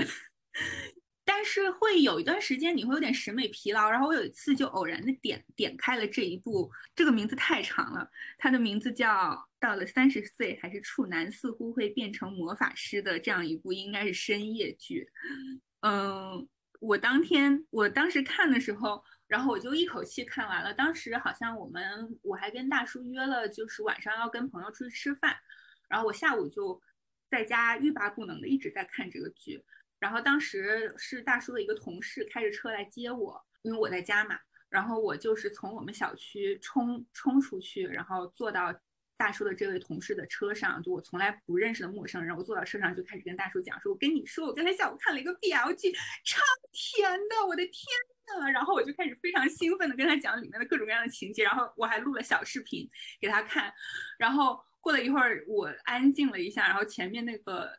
[1.29, 8.09] 但是会有一段时间你会有点审美疲劳，然后我有一次就偶然的点点开了这一部，这个名字太长了，
[8.39, 9.09] 它的名字叫
[9.59, 15.11] 《到了三十岁还是处男似乎会变成魔法师的这样一部应该是深夜剧》。
[15.81, 16.49] 嗯，
[16.81, 20.73] 我当天我当时看的时候，然后我就一口气看完了。
[20.73, 25.37] 当时好像我们我还跟大叔约了，就是晚上要跟朋友出去吃饭，
[25.89, 26.81] 然后我下午就
[27.29, 29.61] 在家欲罢不能的一直在看这个剧。
[29.99, 34.39] 然后当时是大叔的一个同事开着车来接我，因为我在家嘛。
[34.69, 38.75] 然后我就是从我们小区冲冲出去，然后坐到
[39.17, 42.37] 大叔的这位同事的车上，就我从来不认识的陌生人。
[42.37, 45.93] 我坐到车上就开始跟大叔讲说：“我跟你说，我刚才下午看了一个 BL 剧，
[46.25, 47.85] 超甜的，我的天
[48.41, 53.73] 呐！”然后我就开始非常兴奋的跟他讲里面的各种各样的情节，然后我还录了小视频给他看。
[54.19, 57.79] 然后过了一会儿，我安静了一下，然后前面那个。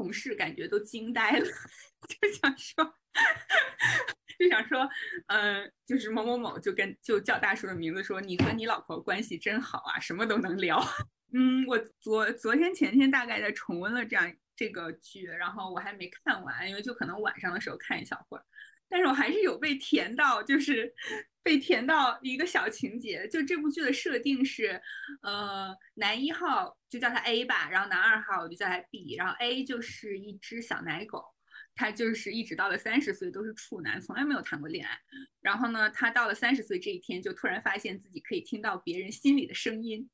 [0.00, 1.44] 同事感觉都惊呆了，
[2.08, 2.82] 就想说，
[4.38, 4.88] 就想说，
[5.26, 10.82] 嗯，就是某某某就跟就叫大叔的名字说，你和你老婆关系真好啊，什么都能聊。
[11.34, 18.44] 嗯，我昨昨天前天大概在重温了这样这个剧，然后我还没看完，因为就可能晚上的时候看一小会儿。
[18.90, 20.92] 但是我还是有被甜到，就是
[21.42, 23.26] 被甜到一个小情节。
[23.28, 24.82] 就这部剧的设定是，
[25.22, 31.24] 呃，男一号就叫他 A 吧，然后男二号我就叫他 B，然后 A 就是一只小奶狗，
[31.74, 34.98] 他就是一直到了三十岁都是处男，从来没有谈过恋爱。
[35.40, 40.10] 然后呢，他到了三十岁这一天，就突然发现自己可以听到别人心里的声音，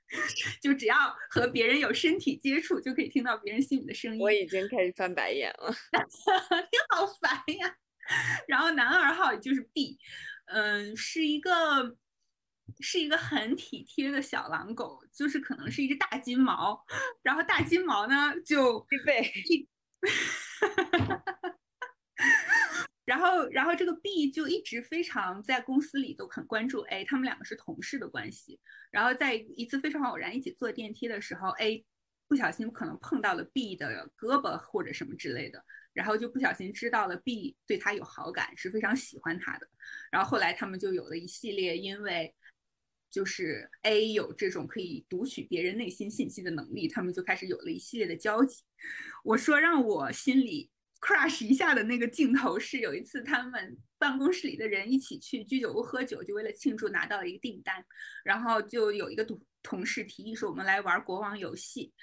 [0.62, 0.96] 就只要
[1.28, 4.20] 和别人有身体接触，就可以听到别人心里的声音。
[4.20, 7.76] 我已经开始翻白眼了， 你好烦呀！
[8.48, 9.98] 然后男二号就是 B，
[10.46, 11.96] 嗯，是一个
[12.80, 16.84] 是一个很体贴的小狼狗，就是可能是一只大金毛。
[17.22, 19.32] 然后大金毛呢就必备，
[23.04, 28.60] 然后然后这个 B 就一直非常在公司里都很关注 A，他们两个是同事的关系。
[28.90, 31.84] 然后在一次非常偶然一起坐电梯的时候，A
[32.28, 35.64] 不小心可能碰到了 B 的胳膊或者什么之类的。
[35.96, 39.66] 然后就不小心知道了 B 对他有好感，是非常喜欢他的。
[40.10, 42.34] 然后后来他们就有了一系列，因为
[43.10, 48.62] 就是 A 有这种可以读取别人内心信息的能力，他们就开始有了一系列的交集。
[49.24, 57.82] 我说让我心里 crush 一下的那个镜头是有一次他们办公室里的人一起去居酒屋喝酒，就为了庆祝拿到了一个订单，
[58.22, 61.94] 然后就有一个同同事提议说我们来玩国王游戏。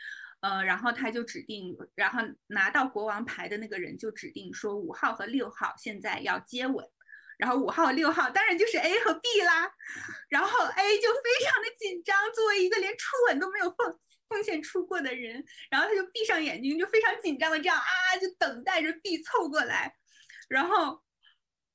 [0.44, 6.86] 呃，然后他就指定，然后拿到国王牌的那个人就指定说五号和六号现在要接吻，
[7.38, 9.72] 然后五号六号当然就是 A 和 B 啦，
[10.28, 19.96] 然后 A 就非常的紧张，作为一个连初吻都没有奉奉献出过的人，然后他就闭上眼睛，就非常紧张的这样啊，就等待着 B 凑过来，
[20.50, 21.02] 然后，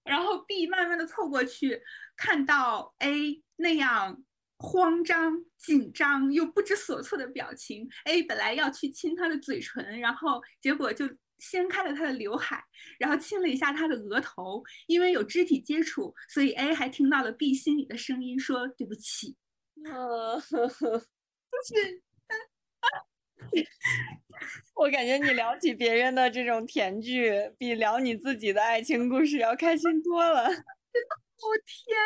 [0.04, 1.80] 然后 B 慢慢的凑过去，
[2.18, 4.22] 看到 A 那样。
[4.58, 7.88] 慌张、紧张又不知所措的表情。
[8.04, 12.62] A 本来要去亲他的嘴唇，然后结果就掀开了他的刘海，
[12.98, 14.62] 然后亲了一下他的额头。
[14.86, 19.36] 因为有肢体接触，所以 A 还听到了 B 心里的声音，说对不起。
[19.88, 20.68] 呃，就
[21.64, 22.02] 是，
[24.74, 30.46] 我感觉你聊起别人的这种甜剧，比聊你自己的爱情故事要开心多了。
[30.48, 30.62] 真的
[31.36, 31.96] 好甜。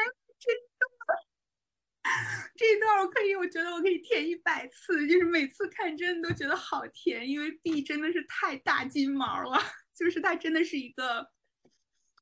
[2.57, 9.59] 这一段我可以，我觉得我可以填一百次，就是每次看真的都觉得好甜，因为 B 真的是太大金毛了，
[9.95, 11.31] 就是他真的是一个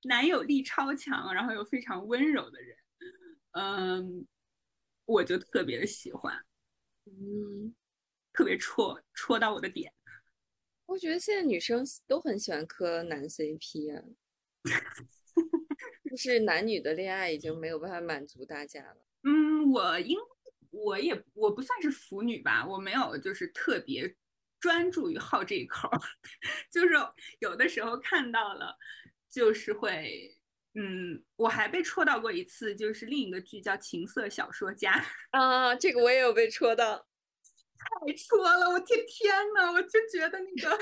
[0.04, 2.76] 男友力超强，然后又非常温柔的人，
[3.52, 4.26] 嗯，
[5.04, 6.44] 我就特别的喜欢，
[7.06, 7.74] 嗯，
[8.32, 9.92] 特别戳戳到我的点。
[10.86, 14.02] 我觉得现在女生都很喜欢磕男 CP 啊，
[16.10, 19.09] 就是男女的恋爱已经没有办法满足大家了。
[19.22, 20.16] 嗯，我应
[20.70, 24.16] 我也我不算是腐女吧，我没有就是特别
[24.58, 25.90] 专注于好这一口，
[26.70, 26.94] 就是
[27.40, 28.76] 有的时候看到了，
[29.30, 30.38] 就是会，
[30.74, 34.92] 嗯，我还被戳到过一次，就是另一个剧叫《情色小说家》
[35.38, 37.06] 啊，这个我也有被戳到，
[37.76, 40.78] 太戳了，我天天呐，我就觉得那个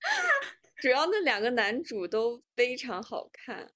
[0.82, 3.72] 主要那两个男主都非常好看，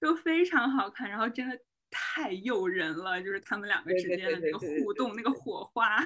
[0.00, 1.58] 都非常好看，然后真的
[1.90, 6.04] 太诱人了，就是他们两个之间的那个互动，那个火花。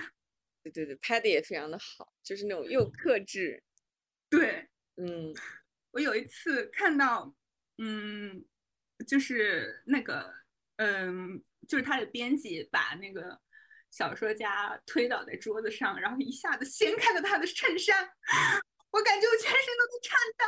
[0.63, 3.63] 对对对，拍的也非常的好，就是那种又克制。
[4.31, 5.35] 对，嗯，
[5.91, 7.35] 我有一次看到，
[7.79, 8.45] 嗯，
[9.07, 10.33] 就是那个，
[10.77, 13.41] 嗯，就是他的编辑把那个
[13.91, 18.09] 小说家推倒在桌子上，然后一下子掀开了他的衬衫，
[18.93, 20.45] 我感觉我全身都在颤抖。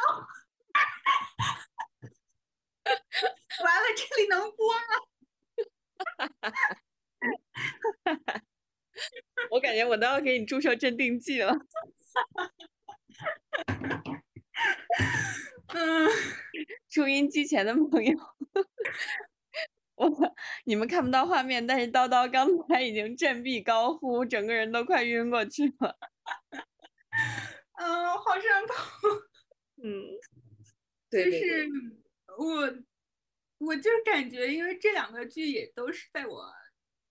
[3.64, 4.80] 完了，这里能播吗？
[9.50, 11.52] 我感觉我都要给你注射镇定剂了。
[15.68, 16.08] 嗯，
[16.88, 18.16] 收音机前的朋友，
[19.96, 20.08] 我
[20.64, 25.98] 你们看不到画面，但是叨叨刚才已经振臂高呼，整个人都快晕过去了。
[27.72, 28.74] 嗯，好上头。
[29.82, 30.04] 嗯，
[31.10, 31.68] 就是
[32.38, 32.72] 我，
[33.64, 36.52] 我就是感觉，因为这两个剧也都是在我。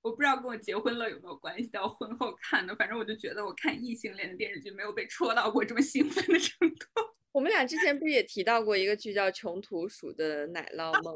[0.01, 6.85] 我不知道跟我结婚了有没有关系，到婚后看的，反正我就觉得我看异性恋的电视剧没有被戳到过这么兴奋的程度。
[7.31, 11.15] 我们俩之前不是也提到过一个剧叫《穷途鼠的奶酪梦》，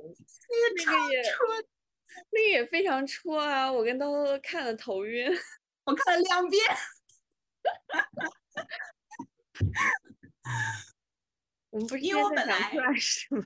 [0.75, 1.31] 那个也戳，
[2.31, 3.69] 那个也非常戳啊！
[3.71, 5.29] 我跟叨叨都看了头晕，
[5.85, 6.63] 我看了两遍。
[11.69, 13.45] 我们不是因为我本来是吗？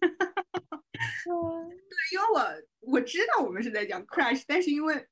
[0.00, 0.82] 哈哈哈
[1.24, 5.06] 对，因为我我知道我们是在讲 crush，但是因为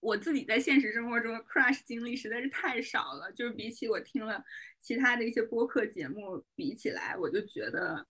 [0.00, 4.42] 我自己在现实生活中 crush 经历实在是太少了，就是比起我听了
[4.80, 8.06] 其他的一些播客节目比起来，我就觉得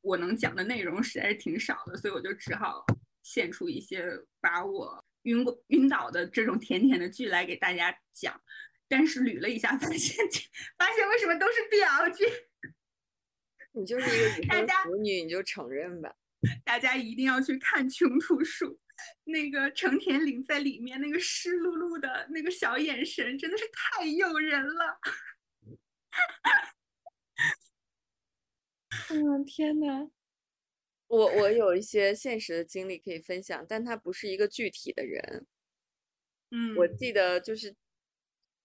[0.00, 2.84] 我能讲的内容实在是挺少的，所以我就只好
[3.22, 4.06] 献出一些
[4.40, 8.40] 把我晕过晕倒的这种甜甜的剧来给大家讲。
[8.88, 10.24] 但是捋了一下，发现
[10.78, 12.24] 发现为什么都是 BL 剧。
[13.76, 16.16] 你就是一个已婚腐女，你就承认吧。
[16.64, 18.66] 大家一定要去看《穷途鼠》，
[19.24, 24.98] 那个成田凌在里面那个湿漉漉的那个小眼神，真的是太诱人了。
[29.10, 30.10] 嗯，天呐，
[31.08, 35.46] 我我有一些现实的经历可以分享，但他不是一个具体的人。
[36.50, 37.74] 嗯，我记得就是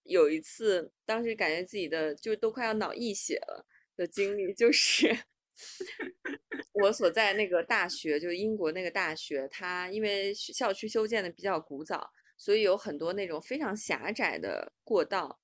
[0.04, 3.66] 有一次，当时感觉自己的就都快要脑溢血了。
[3.96, 5.24] 的经历就是，
[6.72, 15.40] 我所在那个大学，就是英国那个大学，它因为校区修建的比较古早，所以有很多那种非常狭窄的过道。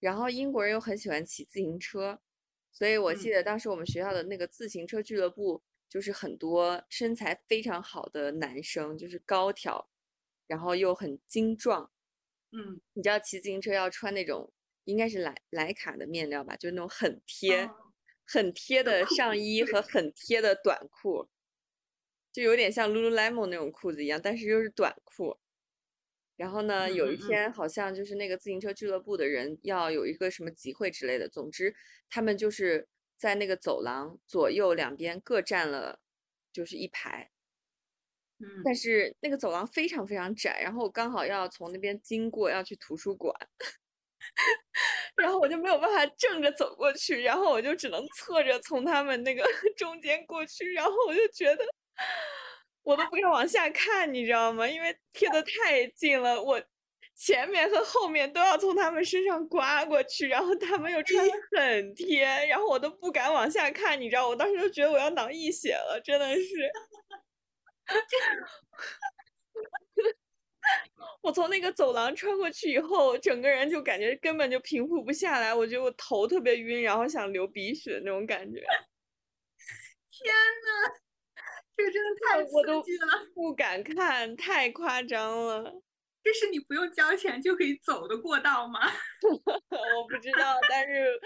[0.00, 2.18] 然后英国人又很喜欢骑自行车，
[2.72, 9.90] 所以我记得当时我们学校的那个自行车俱乐部，就是很多身材非常好的男生，就是高挑，
[10.46, 11.92] 然后又很精壮。
[12.52, 14.50] 嗯，你知道骑自行车要穿那种
[14.84, 17.68] 应该是莱莱卡的面料吧，就是那种很贴。
[18.32, 21.28] 很贴的上衣和很贴的短裤，
[22.32, 25.36] 就有点像 Lululemon 那种裤子一样，但是又是短裤。
[26.36, 31.74] 然后呢，有一天好像就是那个自行车俱乐部的人要有一个什么集会之类的，总之
[32.08, 32.86] 他们就是
[33.18, 36.00] 在那个走廊左右两边各站了，
[36.52, 37.30] 就是一排。
[38.38, 43.34] 嗯，但是那个走廊非常非常窄，然后我刚好要从那边经过，要去图书馆。
[45.16, 49.44] 然后我就没有办法正着走过去，然后我就只能侧着从他们那个
[49.76, 51.64] 中间过去，然后我就觉得
[52.82, 54.66] 我都不敢往下看，你知道吗？
[54.68, 56.62] 因为贴的太近了，我
[57.14, 66.42] 前面和后面都要从他们身上刮过去，然后他们又穿的很贴，然后我都不敢往下看，你知道，我当时就觉得我要脑溢血了，真的是。
[71.22, 75.54] 我从那个走廊穿过去以后，整个人就感觉根本就平复不下来。
[75.54, 78.60] 我觉得我头特别晕，然后想流鼻血那种感觉。
[80.10, 80.92] 天呐，
[81.76, 82.50] 这个真的太刺
[82.84, 83.26] 激了！
[83.34, 85.82] 不敢看，太夸张了。
[86.22, 88.80] 这是你不用交钱就可以走的过道吗？
[89.24, 91.18] 我不知道，但是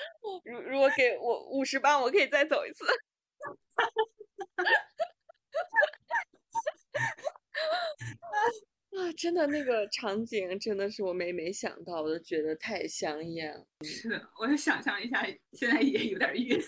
[0.45, 2.85] 如如果给我五十磅，我可以再走一次。
[8.97, 13.67] 啊，真的那个场景真的是我每每想到，我都觉得太香艳了。
[13.83, 16.61] 是，我想象一下，现在也有点晕，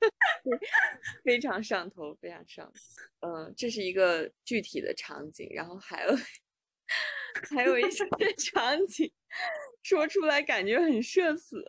[1.24, 3.28] 非常上头，非常上头。
[3.28, 6.14] 嗯，这是一个具体的场景，然后还有
[7.56, 8.04] 还有一些
[8.36, 9.10] 场景，
[9.82, 11.64] 说出来感觉很社死。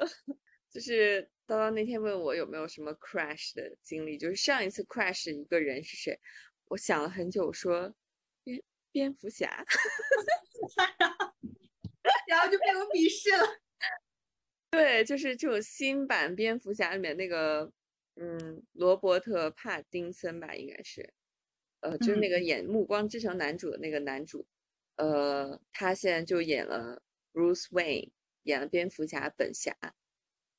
[0.69, 6.19] 就是叨叨那天问我有没有什么 crash 的经历，就是上一次 crash 一个人是谁？
[6.65, 7.95] 我想了很久，说。
[8.91, 9.47] 蝙蝠侠，
[12.27, 13.59] 然后就被我鄙视了。
[14.71, 17.71] 对，就是这种新版蝙蝠侠里面那个，
[18.15, 21.13] 嗯，罗伯特·帕丁森吧，应该是，
[21.81, 24.45] 呃，就是那个演《暮光之城》男主的那个男主，
[24.97, 28.11] 呃，他现在就演了 Bruce Wayne，
[28.43, 29.73] 演了蝙蝠侠本侠。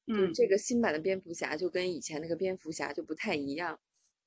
[0.06, 3.78] 就嗯这个新版的蝙蝠侠就跟以前那个蝙蝠侠就不太一样，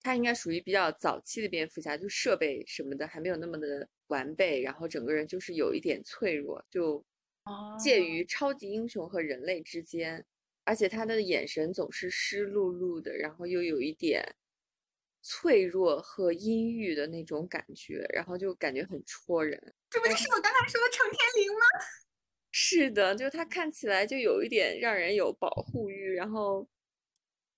[0.03, 7.03] 他应该属于比较早期的蝙蝠侠，就设备什么的还没有那么的完备，然后整个人就是有一点脆弱，就
[7.79, 10.25] 介于超级英雄和人类之间，
[10.63, 14.35] 而且他的眼神总是湿漉漉的，然后又有一点
[15.21, 19.73] 脆弱和阴郁的那种感觉，然后就感觉很戳人。
[19.89, 21.65] 这不就是我刚才说的程天林吗？
[22.51, 26.67] 是的，就是他看起来就有一点让人有保护欲，然后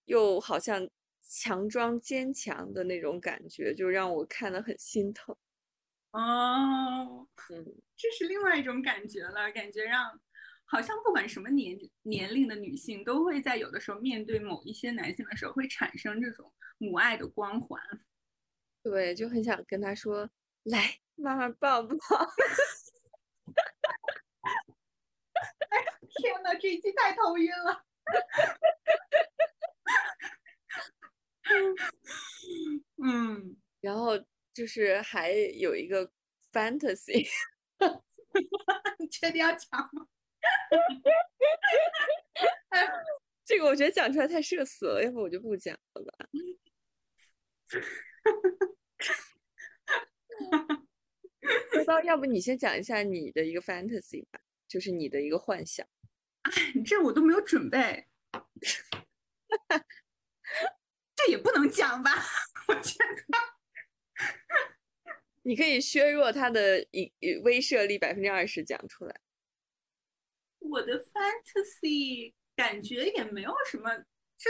[0.05, 0.87] 又好像
[1.35, 5.35] 强装坚强的那种感觉，就让我看得很心疼。
[6.11, 7.65] 哦，嗯，
[7.97, 10.21] 这是另外一种感觉了，感觉让
[10.65, 17.81] 好像不管什么年年龄的女性，都会在有的时候面对某一些男性的时候，会产生这种母爱的光环。
[18.83, 20.29] 对，就很想跟他说
[20.65, 21.97] ：“来，妈妈抱抱。
[25.69, 25.83] 哎
[26.21, 27.83] 天呐，这一期太头晕了。
[33.03, 34.11] 嗯，”然后
[34.53, 36.11] 就是还有一个
[36.51, 37.27] fantasy，
[38.99, 40.07] 你确定要讲吗？
[43.45, 46.27] 这个我觉得讲出来太社死了，要不我就不讲了吧。
[52.05, 55.85] 要不你先讲一下你的一个 fantasy 吧，就是你的一个幻想。
[56.85, 58.07] 这我都没有准备，
[61.25, 62.11] 这也不能讲吧？
[62.67, 63.37] 我觉得。
[65.43, 67.11] 你可以削弱它的影
[67.43, 69.21] 威慑力百分之二十讲出来。
[70.59, 73.89] 我的 fantasy 感觉也没有什么，
[74.37, 74.49] 这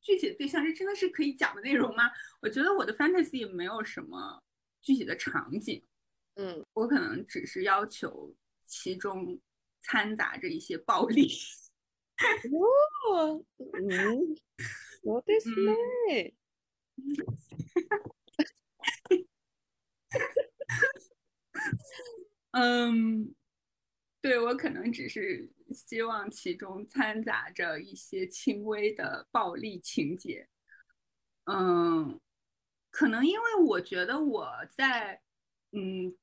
[0.00, 2.10] 具体的对象，这真的是可以讲的内容吗？
[2.40, 4.42] 我觉得我的 fantasy 也没有什么
[4.80, 5.84] 具体的场景，
[6.36, 8.34] 嗯，我可能只是要求
[8.64, 9.38] 其中
[9.82, 11.30] 掺杂着一些暴力。
[13.12, 14.36] 哦，嗯
[15.02, 16.34] ，what is 嗯 that？
[22.52, 23.34] 嗯，
[24.20, 30.48] 对我可能只是希望其中掺杂着一些轻微的暴力情节。
[31.44, 32.20] 嗯，
[32.90, 35.22] 可能因为我觉得我在，
[35.72, 36.14] 嗯，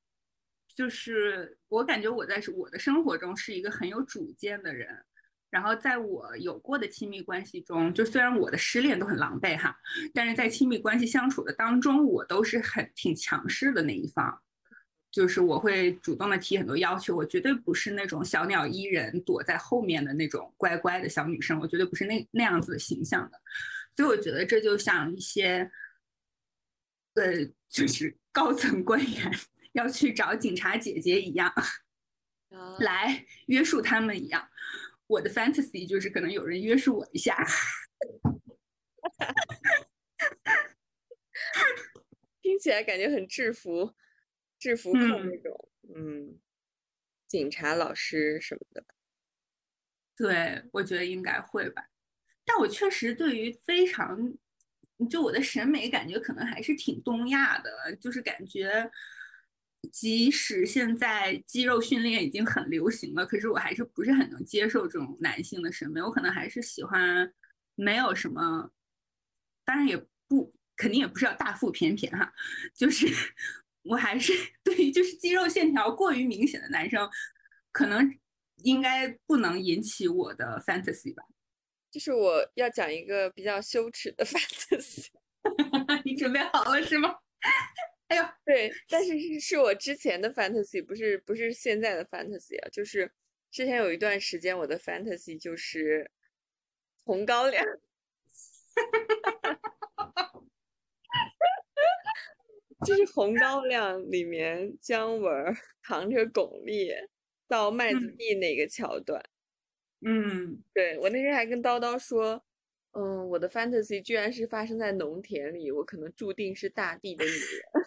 [0.68, 5.04] 就是我感觉我在我的生活中是一个很有主见的人。
[5.50, 9.76] 然后在我有过的亲密关系中，就虽然我的失恋都很狼狈哈，
[10.14, 14.40] 但是在亲密关系相处的当中，我都是很挺强势的那一方。
[15.10, 23.40] 就是我会主动的提很多要求，我绝对不是那种小鸟依人躲在后面的那种乖乖的小女生，我绝对不是那那样子的形象的。
[23.96, 25.68] 所以我觉得这就像一些，
[27.14, 29.32] 呃，就是高层官员
[29.72, 31.52] 要去找警察姐姐一样，
[32.50, 34.48] 啊，来约束他们一样。
[35.10, 37.44] 我的 fantasy 就是可能有人约束我一下。
[42.40, 43.92] 听起来感觉很制服，
[44.56, 46.38] 制服控嗯那种，嗯，
[47.26, 48.84] 警察、老师什么的。
[50.16, 51.88] 对，我觉得应该会吧。
[52.44, 54.32] 但我确实对于非常，
[55.10, 58.88] 就我的审美感觉可能还是挺东亚的，就是感觉，
[59.92, 66.00] 即使现在肌肉训练已经很流行了，可是我还是不是很能接受这种男性的审美。
[66.00, 67.32] 我可能还是喜欢
[67.74, 68.70] 没有什么，
[69.64, 69.96] 当然也
[70.28, 72.32] 不肯定也不是要大腹便便哈，
[72.74, 73.06] 就是
[73.82, 77.08] 我还是对于就是肌肉线条过于明显的男生，
[77.72, 78.18] 可能
[78.62, 81.24] 应该不能引起我的 fantasy 吧？
[81.90, 85.08] 就是我要讲一个比较羞耻的 fantasy，
[86.04, 87.12] 你准备好了是吗？
[88.10, 93.10] 哎呦， 对，但是是是我之前的 fantasy，不是不是现在的 fantasy 啊，就是
[93.50, 96.10] 之前有一段时间我的 fantasy 就是
[97.04, 97.64] 红高粱，
[102.86, 106.92] 就是红高粱里面姜文儿扛着巩俐
[107.48, 108.16] 到麦子嗯。
[108.16, 109.22] 地那个桥段。
[110.04, 112.42] 嗯，对，我那天还跟叨叨说，
[112.92, 117.79] 嗯，我的 fantasy 居然是发生在农田里，我可能注定是大地的女人，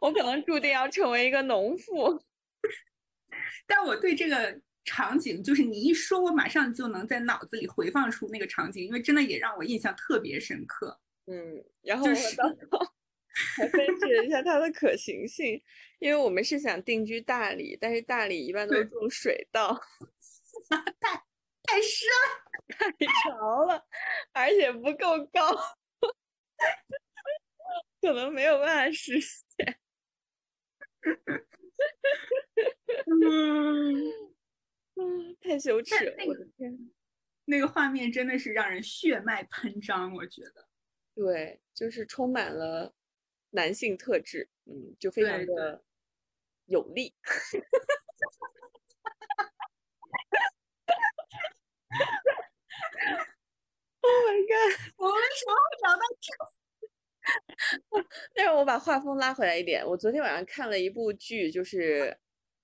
[0.00, 2.22] 我可能注定要成为一个农妇。
[3.66, 11.00] 但我对这个场景，就是你一说，我马上就能在脑子里回放出那个场景，因为真的也让我印象特别深刻。
[11.26, 12.90] 嗯，然后我和就是叨叨
[13.56, 15.62] 还分析了一下它的可行性，
[16.00, 19.72] 因为我们是想定居大理，但是大理一般都是种水稻，
[21.00, 21.22] 太
[21.62, 22.90] 太湿了，太
[23.30, 23.86] 潮了，
[24.32, 25.56] 而且不够高，
[28.00, 29.78] 可能没有办法实现。
[34.96, 36.90] 嗯， 太羞耻了，我的天！
[37.46, 40.68] 那个画面真的是让人血脉喷张，我觉得。
[41.14, 42.94] 对，就是充满了
[43.50, 45.82] 男性特质，嗯，就非常的
[46.66, 47.14] 有力。
[54.02, 54.94] Oh my god！
[54.96, 56.32] 我为什么会聊到这？
[56.32, 56.49] 但
[58.50, 62.16] 是我把画风拉回来一点，我昨天晚上看了一部剧，就是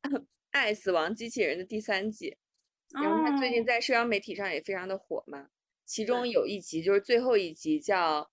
[0.50, 2.36] 《爱死亡机器人》的第三季，
[2.90, 5.50] 然后它最近在社交媒体上也非常的火嘛。
[5.84, 8.22] 其中有一集就是最后一集，叫《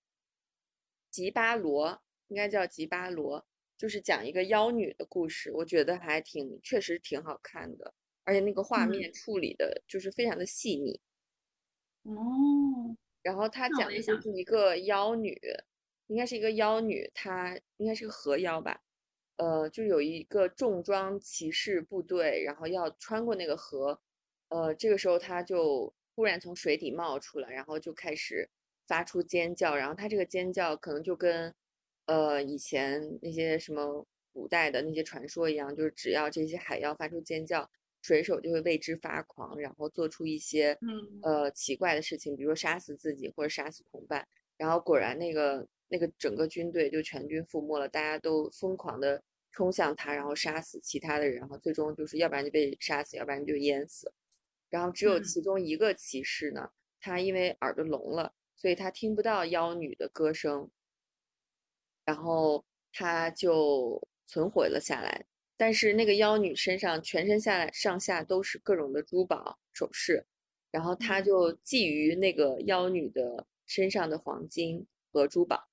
[1.12, 1.90] 吉巴罗》，
[2.30, 3.46] 应该叫吉巴罗，
[3.78, 5.52] 就是讲一个妖女的故事。
[5.52, 7.94] 我觉得还挺，确实挺好看的，
[8.24, 11.00] 而且那个画面处理的就是非常的细腻。
[12.02, 15.40] 哦，然后他讲的就是一个妖女，
[16.14, 18.80] 应该是一个妖女，她应该是个河妖吧，
[19.38, 24.00] 呃，就有一个重装骑士部队，然后要穿过那个河，
[24.50, 28.48] 呃，这个时候她就忽然从水底冒出来，然后就开始
[28.88, 31.52] 发出尖叫，然后她这个尖叫可能就跟，
[32.06, 37.68] 呃，以前那些什么古代的那些传说一样，就是只要这些海妖发出尖叫。
[38.06, 44.28] 水手就会为之发狂，然后做出一些嗯呃奇怪的事情，比如说杀死自己或者杀死同伴。
[44.58, 49.22] 然后果然那个那个整个军队就全军覆没了，大家都疯狂的
[49.52, 54.12] 冲向他，然后杀死其他的人，然后最终就是要不然就被杀死，要不然就淹死。
[54.72, 60.68] 然后只有其中一个骑士呢，他因为耳朵聋了，所以他听不到妖女的歌声，
[62.04, 65.24] 然后他就存活了下来。
[65.56, 70.26] 但是那个妖女身上全身下来上下都是各种的珠宝首饰，
[70.72, 75.70] 然后他就觊觎那个妖女的身上的黄金和珠宝，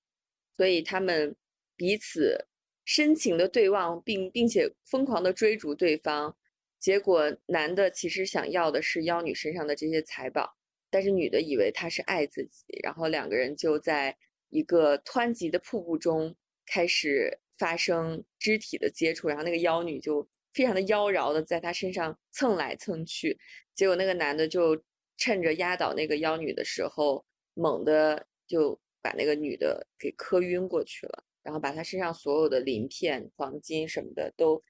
[0.60, 1.34] 所以他们
[1.74, 2.46] 彼此
[2.84, 6.36] 深情的对望，并并且疯狂的追逐对方。
[6.78, 10.54] 结果男的其实想要的是妖女身上的这些财宝，
[10.90, 14.14] 但是女的以为他是爱自己，然后两个人就在
[14.50, 16.36] 一个湍急的瀑布中
[16.66, 17.40] 开始。
[17.56, 23.38] 发生肢体的接触，然后那个妖女就非常的妖娆的在他身上蹭来蹭去，
[23.74, 24.82] 结果那个男的就
[25.18, 34.62] 趁着压倒那个妖女的时候，猛的就把那个女的给磕晕过去了，然后把她身上所有的鳞片、黄金什么的都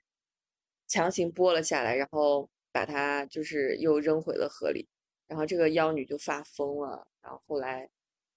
[0.88, 4.88] 强行剥了下来，然后把她就是又扔回了河里，
[5.26, 7.88] 然后这个妖女就发疯了，然后后来，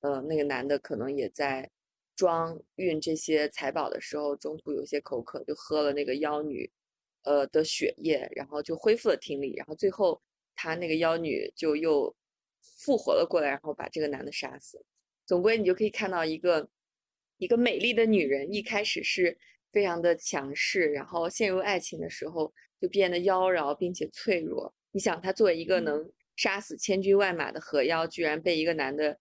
[0.02, 1.70] 呃，那个男的可能也在。
[2.16, 6.72] 装运这些财宝的时候，中途有些口渴，就喝了那个妖女，
[7.24, 9.56] 呃的血液，然后就恢复了听力。
[9.56, 10.22] 然后最后
[10.56, 12.16] 他那个妖女就又
[12.62, 14.86] 复活了过来，然后把这个男的杀死。
[15.26, 16.70] 总归你就可以看到一个
[17.38, 19.38] 一个美丽的女人，一开始是
[19.72, 24.74] 非常的强势，然后陷入爱情的时候就变得妖娆并且脆弱。
[24.92, 29.20] 你想，她作为一个能杀死千军万马的河妖，居然被一个男的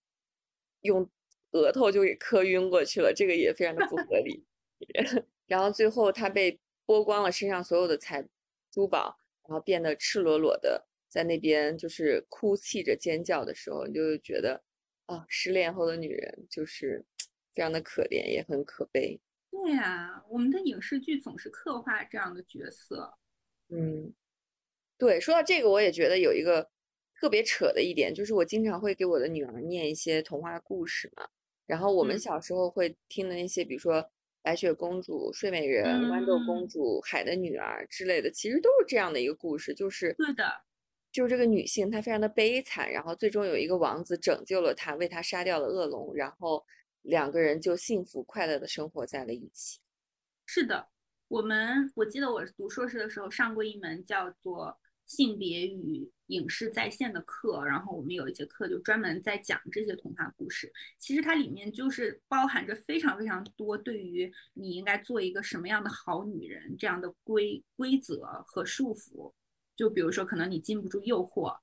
[0.80, 1.10] 用。
[1.54, 4.42] 额头就给磕晕过去了，这个也非常的不合理。
[5.46, 8.26] 然后最后她被剥光了身上所有的财
[8.70, 9.14] 珠宝，
[9.46, 14.62] 然后变得赤裸裸的在那边就是哭泣着尖叫的时候，你就觉得
[15.06, 17.04] 啊，失恋后的女人就是
[17.54, 19.20] 非常的可怜，也很可悲。
[19.50, 23.14] 对呀，我们的影视剧总是刻画这样的角色。
[23.68, 24.12] 嗯，
[24.98, 26.70] 对，说到这个，我也觉得有一个
[27.14, 31.28] 特别扯的一点，就是我经常会给我的女儿念一些童话故事嘛。
[31.66, 34.10] 然后我们小时候会听的那些，比如说
[34.42, 40.44] 白雪公主、睡美人、豌豆公主、海的女儿之类的，其实都是这样的一个故事，就是对的，
[41.12, 46.64] 就是这个女性她非常的悲惨，然后最终有一个王子拯救了她，为她杀掉了恶龙，然后
[47.02, 49.78] 两个人就幸福快乐的生活在了一起。
[50.46, 50.88] 是的，
[51.28, 54.78] 我们我记得我读硕士的时候上过一门叫做。
[55.04, 60.72] 性别与影视在线的课，然后我们有一节课就专门在讲这些童话故事。
[60.96, 69.30] 其实它里面就是包含着非常非常多对于你应该做一个什么样的好女人这样的规规则和束缚。
[69.82, 71.58] 就比如说，可能你禁不住诱惑，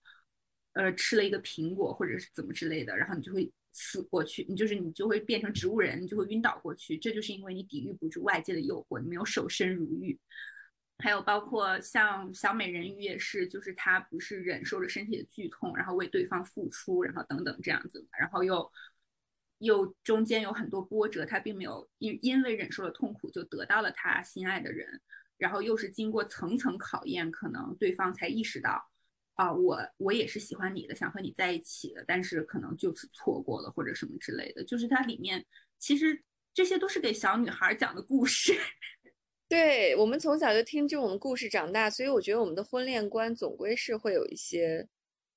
[0.74, 6.98] 呃，吃了一个苹果或者是怎么之类的，然后你就会死过去，你就是你就会变成植物人，你就会晕倒过去。
[6.98, 10.20] 这就是因为你抵御不住外界的诱惑，你没有守身如玉。
[10.98, 18.70] 还有包括像小美人鱼也是，就是她不是忍受着身体的剧痛，然后为对方付出，然后等等这样子，然后又
[19.60, 25.00] 又中间有很多波折，她并没有因因为忍受了痛苦就得到了她心爱的人，
[25.40, 28.80] 然后又是经过层层考验，可能对方才意识到，
[29.34, 34.64] 啊，我我也是喜欢你的，想和你在一起的，但是可能就是错过了或者什么之类的。
[34.64, 35.44] 就是它里面
[35.80, 36.22] 其实
[36.54, 38.54] 这些都是给小女孩讲的故事。
[39.48, 44.88] 对我们从小就听这种故事长大，所以我觉得我们的婚恋观总归是会有一些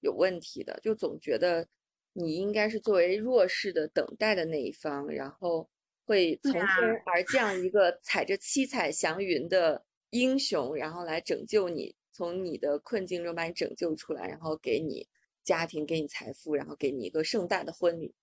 [0.01, 1.67] 有问题的，就总觉得
[2.13, 5.71] 你应该是作为弱势的等待的那一方，然后
[6.05, 6.67] 会从天
[7.07, 9.83] 而降一个踩着七彩祥云的
[10.13, 15.09] 英雄，然后来拯救你，从你的困境中把你拯救出来，然后给你
[15.43, 18.15] 家庭，给你财富，然后给你一个盛大的婚礼。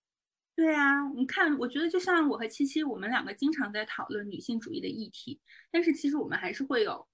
[0.56, 5.40] 对啊，你看，我觉得就像我和七七，我们两个经常在讨论女性主义的议题，
[5.72, 7.08] 但是其实我们还是会有，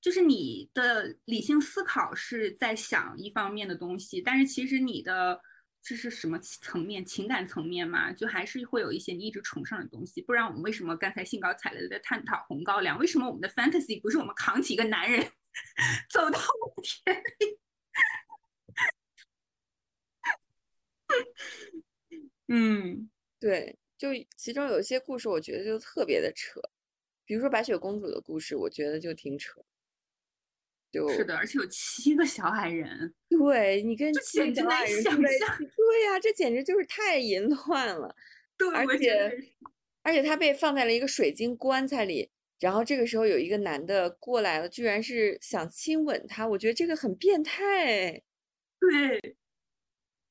[0.00, 5.40] 就是你的理性思考是在想一方面的东西，但是其实你的
[5.86, 10.22] 这是什么层面，情感层面嘛，就还是会有一些你一直崇尚的东西。
[10.22, 12.98] 不然我们为什么刚才兴高采烈的在探讨红高粱？
[12.98, 15.30] 为什么我们的 fantasy 不是我们扛起一个男人
[16.08, 16.40] 走到
[16.82, 17.58] 田里？
[22.48, 24.08] 嗯，对，就
[24.38, 26.62] 其中有一些故事，我觉得就特别的扯，
[27.26, 29.62] 比如说白雪公主的故事，我觉得就挺扯。
[30.94, 35.58] 就是的，而且有七个小矮人，对你跟简直难想象。
[35.58, 38.14] 对呀，这简直就是太淫乱了。
[38.56, 39.36] 对，而且
[40.02, 42.30] 而且他被放在了一个水晶棺材里，
[42.60, 48.22] 然后这个时候有一个男的过来了，居然是想亲吻他，我觉得这个很变态。
[48.78, 49.36] 对。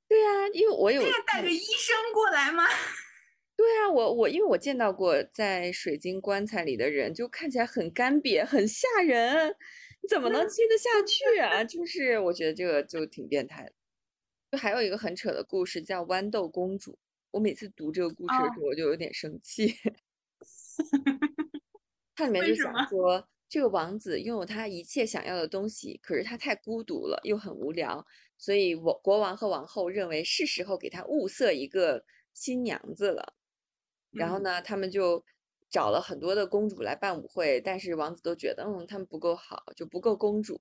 [0.07, 2.63] 对呀，因为我有带个医生过来吗？
[3.57, 9.53] 对啊，我我因为我见到过在水晶棺材里的人，就看起来很干瘪，很吓人，你
[10.09, 11.63] 怎么能亲得下去啊？
[11.63, 13.73] 就是我觉得这个就挺变态的。
[14.51, 16.91] 就还有一个很扯的故事叫《豌豆公主》，
[17.31, 19.73] 我每次读这个故事的时候，我就有点生气。
[22.15, 28.05] 它里面就想说，这个王子拥有他一切想要的东西，可是他太孤独了，又很无聊。
[28.37, 33.33] 所以，我国王和王后认为是时候给他物色一个新娘子了。
[34.11, 35.25] 然后呢，他们就
[35.73, 40.55] 找了很多的公主来办舞会，但是王子都觉得，嗯，他们不够好，就不够公主，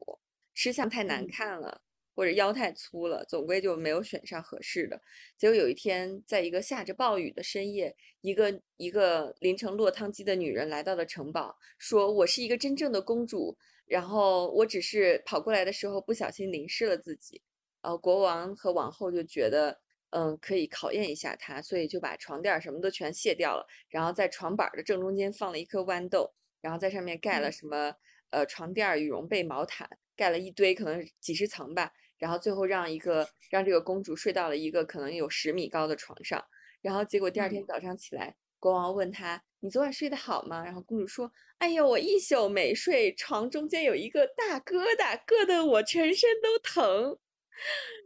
[0.54, 1.82] 吃相太难看了，
[2.14, 4.98] 或者腰太粗了，总归就没有选上合适的。
[5.36, 13.54] 结果有一天，在一个下着暴雨的深夜，一个一个淋成落汤鸡的女人来到了城堡，说：“我是一个真正的公主，
[13.84, 17.42] 然后我只是跑过来的时候不小心淋湿了自己。”
[17.82, 19.78] 呃，国王和王后就觉得，
[20.12, 27.94] 嗯，可以考验一下他，所以就把床垫什么都全卸掉了，然后在床板的正中间放了一颗豌豆，然后在上面盖了什么，
[28.30, 36.44] 呃，床垫、羽绒被、毛毯，盖了一堆，可能几十层吧，然后最后让一个让这个公主睡到了一个可能有十米高的床上，
[36.82, 47.18] 然后结果第二天早上起来，国王问她：“你昨晚睡得好吗？”然后公主说：“哎呀，我一宿没睡，床中间有一个大疙瘩，硌得我全身都疼。”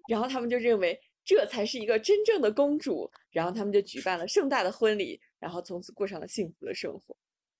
[0.08, 7.16] 然后他们就认为这才是一个真正的公主，然后他们就举办了盛大的婚礼，然后从此过上了幸福的生活。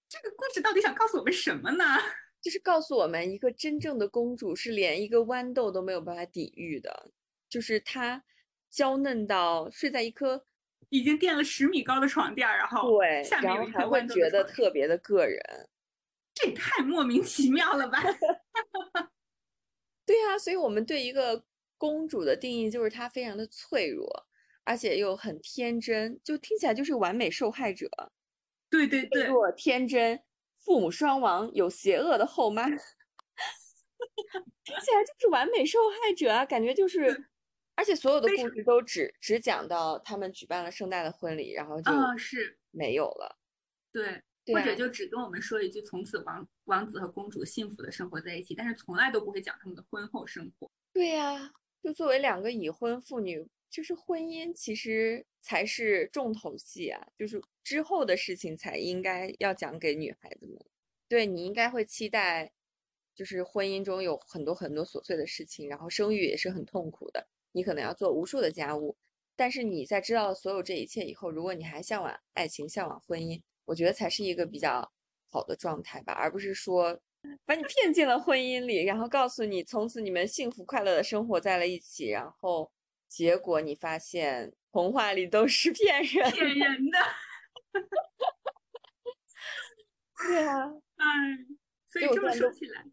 [0.09, 1.85] 这个故事到底想告诉我们什么呢？
[2.41, 7.11] 就是告诉我们，一个真正的公主是连一个豌豆都没有办法抵御的，
[7.49, 8.23] 就是她
[8.71, 10.47] 娇嫩到睡在一颗
[10.91, 15.43] 已经垫了十米高的床垫，然后对，然后还会觉得特别的个人。
[16.33, 18.01] 这也太莫名其妙了吧？
[20.07, 21.43] 对呀，所以我们对一个。
[21.79, 24.27] 公主的定义就是她非常的脆弱，
[24.65, 27.89] 而且又很天真，就听起来就是完美受害者。
[28.69, 30.21] 对对对，弱天真，
[30.57, 32.83] 父母双亡，有邪恶的后妈，听起
[34.91, 36.45] 来就是完美受害者啊！
[36.45, 37.27] 感觉就是，
[37.77, 43.39] 而且所有的故事都只只讲到他们举办了盛大的婚礼，然后就啊是没有了。
[43.93, 50.69] 对，或者就只跟我们说一句，从此王王子和公主幸福的生活在一起，但是从来都不会讲他们的婚后生活。
[50.93, 51.53] 对呀。
[51.83, 60.57] 就作为两个已婚妇女，就是婚姻其实才是重头戏啊，就是之后的事情才应该要讲给女孩子们。
[61.09, 62.53] 对你应该会期待，
[63.15, 68.97] 就是婚姻中有很多很多琐碎的事情，然后生育也是很痛苦的，你可能要做无数的家务。
[69.37, 74.91] 但是你在知道所有这一切以后，如果你还向往爱情、向往婚姻，我觉得才是一个比较
[75.31, 77.01] 好的状态吧，而不是说。
[77.45, 82.73] 把你骗进了婚姻里，然后告诉你从此你们幸福快乐的生活在了一起，然后
[83.09, 86.99] 结果你发现童话里都是骗人骗人的。
[90.19, 90.67] 对啊，
[90.97, 91.07] 哎，
[91.87, 92.85] 所以这么说起来，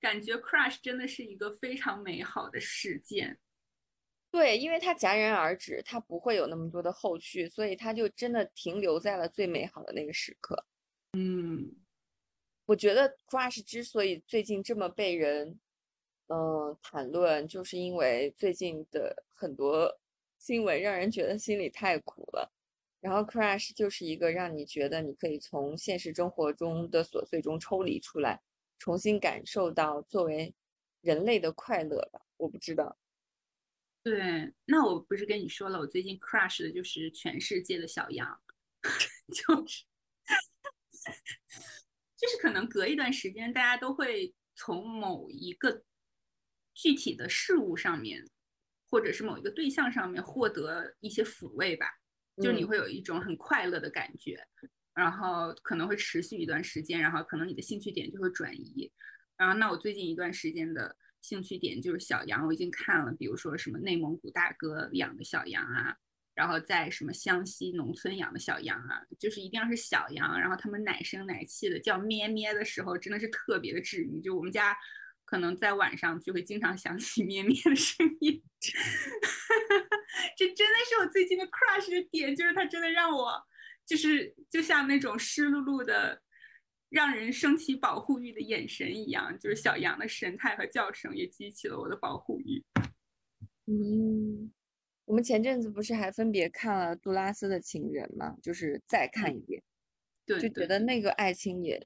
[0.00, 3.38] 感觉 crush 真的是一个非常美好的事件。
[4.30, 10.66] 对，因为它戛然而止，它不会有那么多的后续，所以它就真的停留在了最美好的那个时刻。
[11.12, 11.74] 嗯。
[12.66, 15.58] 我觉得 Crush 之所以最近这么被人
[16.26, 19.98] 嗯谈论，就是因为最近的很多
[20.38, 22.52] 新闻让人觉得心里太苦了。
[23.00, 28.42] 然后 crush 就是一个让你觉得你可以从现实生活中的琐碎中抽离出来，
[28.80, 30.52] 重新感受到作为
[31.02, 32.20] 人类的快乐吧。
[32.36, 32.98] 我不知道。
[34.02, 38.40] 对，那我不是跟你说了，我最近 crush 的就是全世界的小羊，
[39.30, 39.84] 就是
[42.16, 45.82] 就是可能隔一段时间，大家都会从某一个
[46.74, 48.24] 具体的事物上面，
[48.90, 51.86] 或者是某一个对象上面获得一些抚慰吧。
[52.36, 54.46] 就是你会有一种很快乐的感觉，
[54.94, 58.92] 然后可能会持续一段时间，然后可能你的兴趣点就会转移。
[59.38, 65.96] 然后那我最近一段时间的兴趣点就是小羊，我已经看了，比如说什么内蒙古大哥养的小羊啊，
[66.36, 74.20] 然后在什么湘西农村养的小羊啊，就是一定要是小羊，然后它们奶声奶气的叫咩咩的时候，真的是特别的治愈。
[74.20, 74.76] 就我们家
[75.24, 78.42] 可能在晚上就会经常响起咩咩的声音。
[80.36, 83.42] 这真的是我最近的 crush 的点，就是它真的让我，
[83.86, 86.20] 就是就像那种湿漉漉的，
[86.90, 92.62] 让人升起保护欲的眼神一样，就是小羊的神态和叫声也激起了我的保护欲。
[93.66, 94.52] 嗯，
[95.06, 98.36] 我们前阵子不是还分别看了杜拉斯的情人吗？
[98.42, 99.62] 就是再看一遍，
[100.26, 101.84] 对，就觉得那个爱情也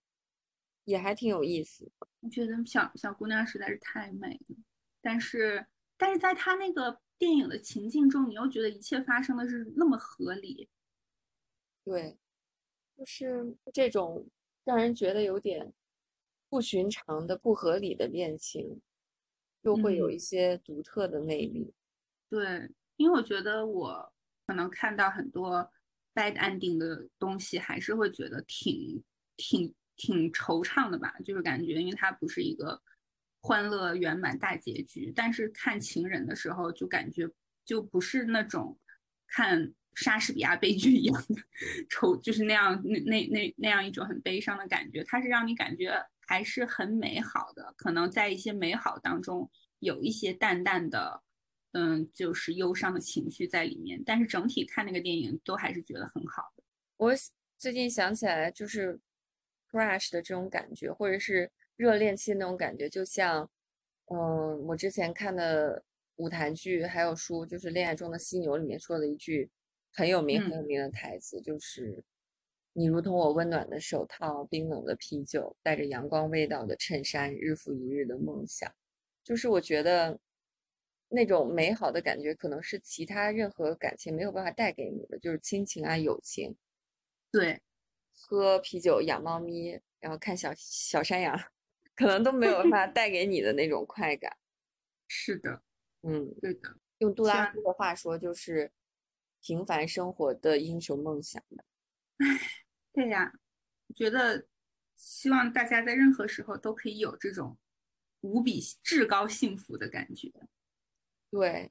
[0.85, 1.89] 也还挺有意思。
[2.21, 4.57] 我觉得小小姑娘实在是太美了，
[5.01, 5.65] 但是
[5.97, 7.01] 但是在她那个。
[7.21, 10.71] 电影的情境中，你又觉得一切发生的是那么合理，
[11.85, 12.17] 对，
[12.97, 14.27] 就是这种
[14.65, 15.71] 让人觉得有点
[16.49, 18.81] 不寻常的、不合理的恋情，
[19.61, 21.75] 又会有一些独特的魅力。
[22.31, 22.71] 对，
[23.01, 24.13] 因为我觉得我
[24.47, 25.71] 可能看到很多
[26.15, 29.03] bad ending 的东西，还是会觉得挺、
[29.37, 32.81] 挺、挺惆怅的吧，就是感觉，因为它不是一个。
[33.43, 37.27] 欢乐圆满大结局，但是看情人的时候就感觉
[37.65, 38.79] 就不是那种
[39.27, 41.37] 看莎士比亚悲剧一样的
[41.89, 51.23] 愁，就是那样那那那那样一种很悲伤的感觉，它是让你感觉还是很美好的，可能在一些美好当中有一些淡淡的
[51.73, 56.63] 嗯就是忧伤的情绪在里面，但是整体看那个电影都还是觉得很好的。
[56.97, 57.13] 我
[57.57, 58.99] 最近想起来就是
[59.71, 61.51] crush 的这种感觉，或者是。
[61.77, 63.51] 热恋期那种感觉，就像，
[64.13, 65.83] 嗯，我之前看的
[66.17, 69.49] 舞台剧还有书，就是《恋爱中的犀牛》里面说的一句
[69.91, 72.05] 很有名很有名的台词，就是
[72.75, 78.71] “你如同我温暖的手套，冰冷的啤酒，带着阳光味道的衬衫，日复一日的梦想”，
[79.25, 80.21] 就是我觉得
[81.11, 86.57] 那种美好的感觉，可能是其他任何感情没有办法带给你的，就是亲情啊、友情。
[87.33, 87.61] 对，
[88.15, 91.39] 喝啤酒、养猫咪，然后看小小山羊。
[91.97, 94.39] 可能都没有办法带给你的那种快感。
[95.07, 95.63] 是的，
[96.03, 96.77] 嗯，对的。
[96.99, 98.71] 用杜拉斯的话说，就是
[99.43, 101.65] 平凡生活的英雄梦想吧。
[102.19, 102.27] 唉，
[102.95, 103.33] 对呀，
[103.95, 104.47] 觉得
[104.95, 107.59] 希望大家在任何时候都可以有这种
[108.21, 110.31] 无比至高幸福的感觉。
[111.31, 111.71] 对，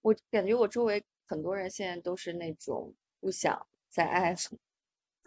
[0.00, 4.36] 我感觉我周围很多人现在都是那种不想再爱了、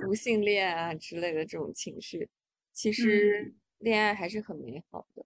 [0.07, 2.29] 无性 恋啊之类的这种情绪。
[2.73, 3.53] 其实。
[3.79, 5.25] 恋爱还是很美好的，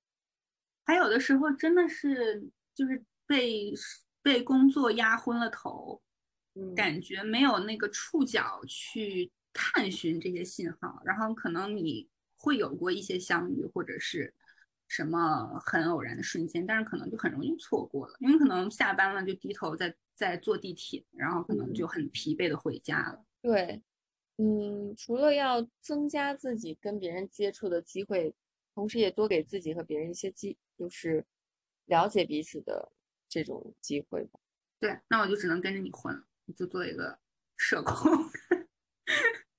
[0.84, 3.72] 还有的时候真的是就是被
[4.24, 6.02] 被工作压昏了头，
[6.76, 14.34] 感觉没有那个触角去探寻这些信号，然后可能你会有过一些相遇或者是
[14.90, 23.26] 什么很偶然的瞬间，但是可能就很容易错过了，因为可能下班了就低头在在坐地铁，然后可能就很疲惫的回家了。
[23.42, 23.82] 对。
[24.42, 28.34] 嗯，除了要增加自己跟别人接触的机会，
[28.74, 31.26] 同时也多给自己和别人一些机，就是
[31.88, 32.90] 了解彼此的
[33.28, 34.40] 这种机会吧。
[34.80, 36.24] 对，那我就只能跟着你混了，
[36.56, 37.20] 就做一个
[37.58, 38.10] 社恐，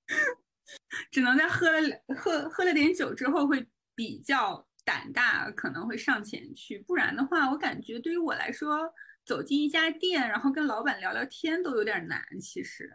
[1.12, 6.78] 只能在喝了喝喝了点酒之后会比较胆大，可能会上前去。
[6.78, 8.92] 不然的话，我感觉对于我来说，
[9.24, 12.22] 走进一家店，然后跟老板聊聊天都有点难。
[12.40, 12.90] 其实，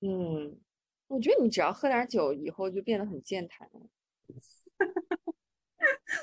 [0.00, 0.60] 嗯。
[1.06, 3.88] 我觉得你只要喝点酒，以后就变得很健谈了。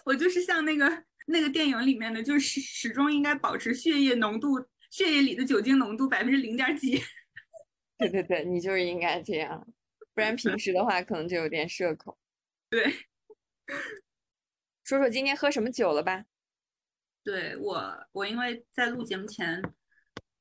[0.04, 4.60] 我就是像那个那个电影里面的，就是始终应该保持血液浓度，
[4.90, 7.00] 血液里的酒精浓度百分之零点几。
[8.00, 9.72] 对对对，你就是应该这样，
[10.16, 12.18] 不然平时的话可能就有点社恐。
[12.68, 12.92] 对，
[14.92, 16.26] 说说今天喝什么酒了吧？
[17.24, 19.62] 对我，我因为在录节目前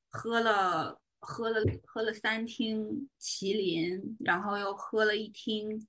[0.09, 0.99] 喝了。
[1.23, 5.87] 喝了喝了三听麒麟，然后又喝了一听，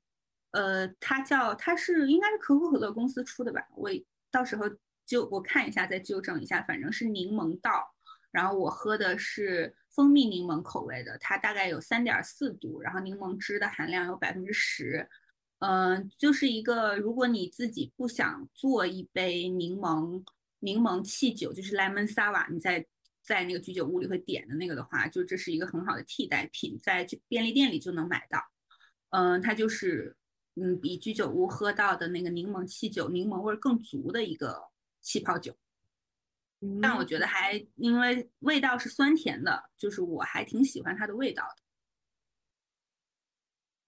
[0.51, 3.67] 呃，它叫它是应该是可口可乐公司出的吧？
[3.75, 3.89] 我
[4.31, 4.65] 到时候
[5.07, 7.95] 就我看一下再纠正一下，反正是柠檬道。
[8.31, 15.09] 然后我喝的是蜂蜜柠檬口味的，它大概有三点四度，然后柠檬汁的含量有百分之十。
[15.65, 20.21] 嗯，就是一个如果你自己不想做一杯柠檬
[20.59, 22.85] 柠檬汽酒，就是 lemon sour，你在
[23.23, 28.43] 在那个居酒屋里会点的那个的话，就这是一个很好的替代品，在便利店里就能买到。
[29.11, 30.17] 嗯，它就是
[30.57, 34.65] 嗯比居酒屋喝到的那个柠檬汽酒柠檬味更足的一个
[35.01, 35.57] 气泡酒。
[36.81, 41.62] 但我觉得还因为味道是酸甜的，就是我还挺喜欢它的味道的，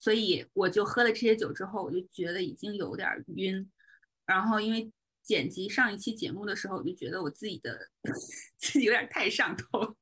[0.04, 3.72] 所以我就喝了这些酒之后，我就觉得已经有点晕。
[4.26, 4.92] 然后因为
[5.22, 7.88] 剪辑上一期节目的时候，我就觉得我自己的
[8.60, 9.96] 自己有点太上头，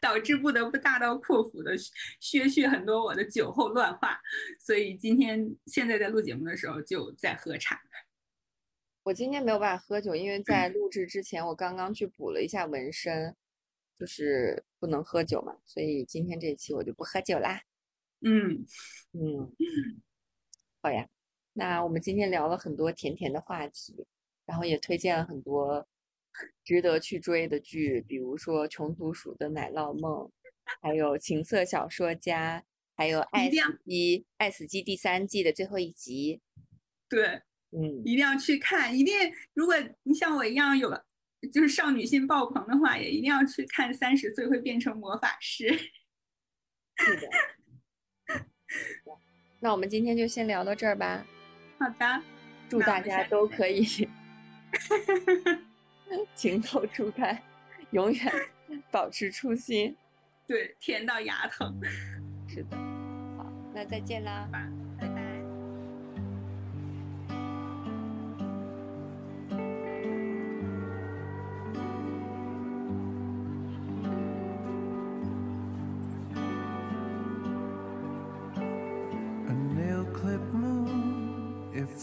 [0.00, 1.76] 导致不得不大刀阔斧的
[2.20, 4.16] 削去很多我的酒后乱话。
[4.64, 7.80] 所以今天现在在录节目的时候就在喝茶。
[9.02, 13.34] 我今天没有办法喝酒，因为在录制之前我刚刚去补了一下纹身，
[13.98, 17.62] 就是不能喝酒嘛，所以今天这期我就不喝酒啦。
[18.28, 18.66] 嗯
[19.12, 19.54] 嗯，
[20.82, 21.08] 好呀，
[21.52, 24.04] 那我们今天聊了很多甜甜的话题，
[24.44, 25.86] 然后也推荐了很多
[26.64, 30.24] 值得去追的剧，比如说《穷途鼠的奶酪梦》，
[30.82, 32.60] 还有《情色小说家》，
[32.96, 36.40] 还有《爱死机爱死机》第三季的最后一集。
[37.08, 37.42] 对。
[37.70, 39.14] 嗯，一定要去看，一定。
[39.52, 39.74] 如果
[40.04, 40.90] 你像我一样有
[41.52, 45.64] 就是少女心爆棚的话，也一定要去看《三十岁会变成魔法师》。
[46.96, 47.28] 是的。
[49.60, 51.24] 那我们今天就先聊到这儿吧。
[51.78, 52.22] 好的。
[52.68, 53.84] 祝大家都可以
[56.34, 57.40] 情窦初开，
[57.90, 58.32] 永远
[58.90, 59.96] 保持初心。
[60.46, 61.80] 对，甜到牙疼。
[62.48, 62.76] 是的。
[63.36, 64.48] 好，那再见啦。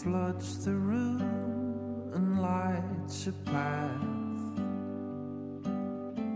[0.04, 3.90] Floods the room and lights a path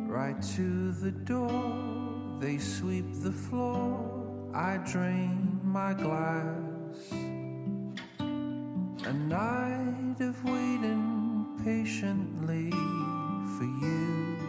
[0.08, 2.40] right to the door.
[2.40, 4.50] They sweep the floor.
[4.54, 7.12] I drain my glass.
[8.20, 14.47] A night of waiting patiently for you.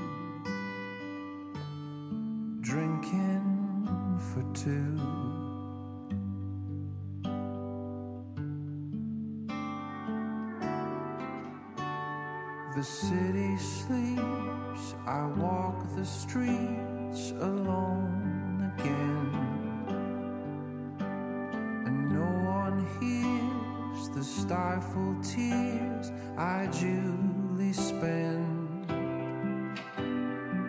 [24.89, 28.87] Stifled tears I duly spend.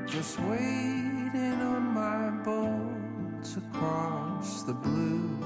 [0.07, 5.39] Just waiting on my boat to cross the blue.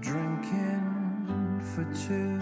[0.00, 2.40] Drinking for two.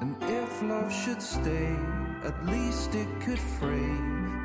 [0.00, 1.76] And if love should stay,
[2.24, 3.96] at least it could fray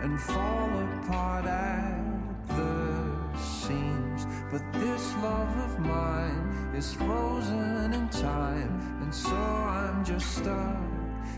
[0.04, 0.70] and fall
[1.02, 2.15] apart at
[2.56, 4.26] the seams.
[4.52, 10.78] But this love of mine is frozen in time, and so I'm just stuck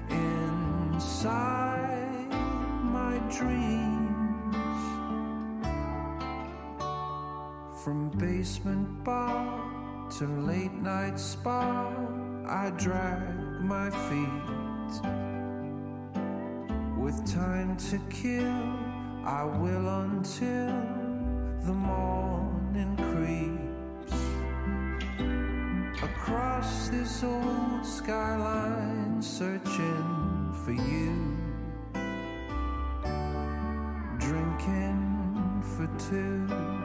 [0.10, 1.18] inside
[2.84, 4.08] my dreams.
[7.84, 9.64] From basement bar
[10.18, 11.92] to late night spa,
[12.48, 14.48] I drag my feet
[16.98, 18.64] with time to kill,
[19.24, 20.97] I will until
[21.68, 24.14] the morning creeps
[26.02, 31.36] across this old skyline, searching for you,
[34.18, 36.77] drinking for two.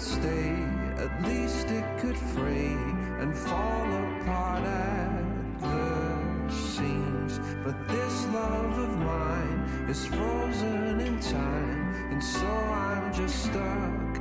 [0.00, 0.56] Stay,
[0.96, 2.76] At least it could fray
[3.20, 3.86] and fall
[4.20, 5.24] apart at
[5.60, 7.38] the seams.
[7.64, 14.20] But this love of mine is frozen in time, and so I'm just stuck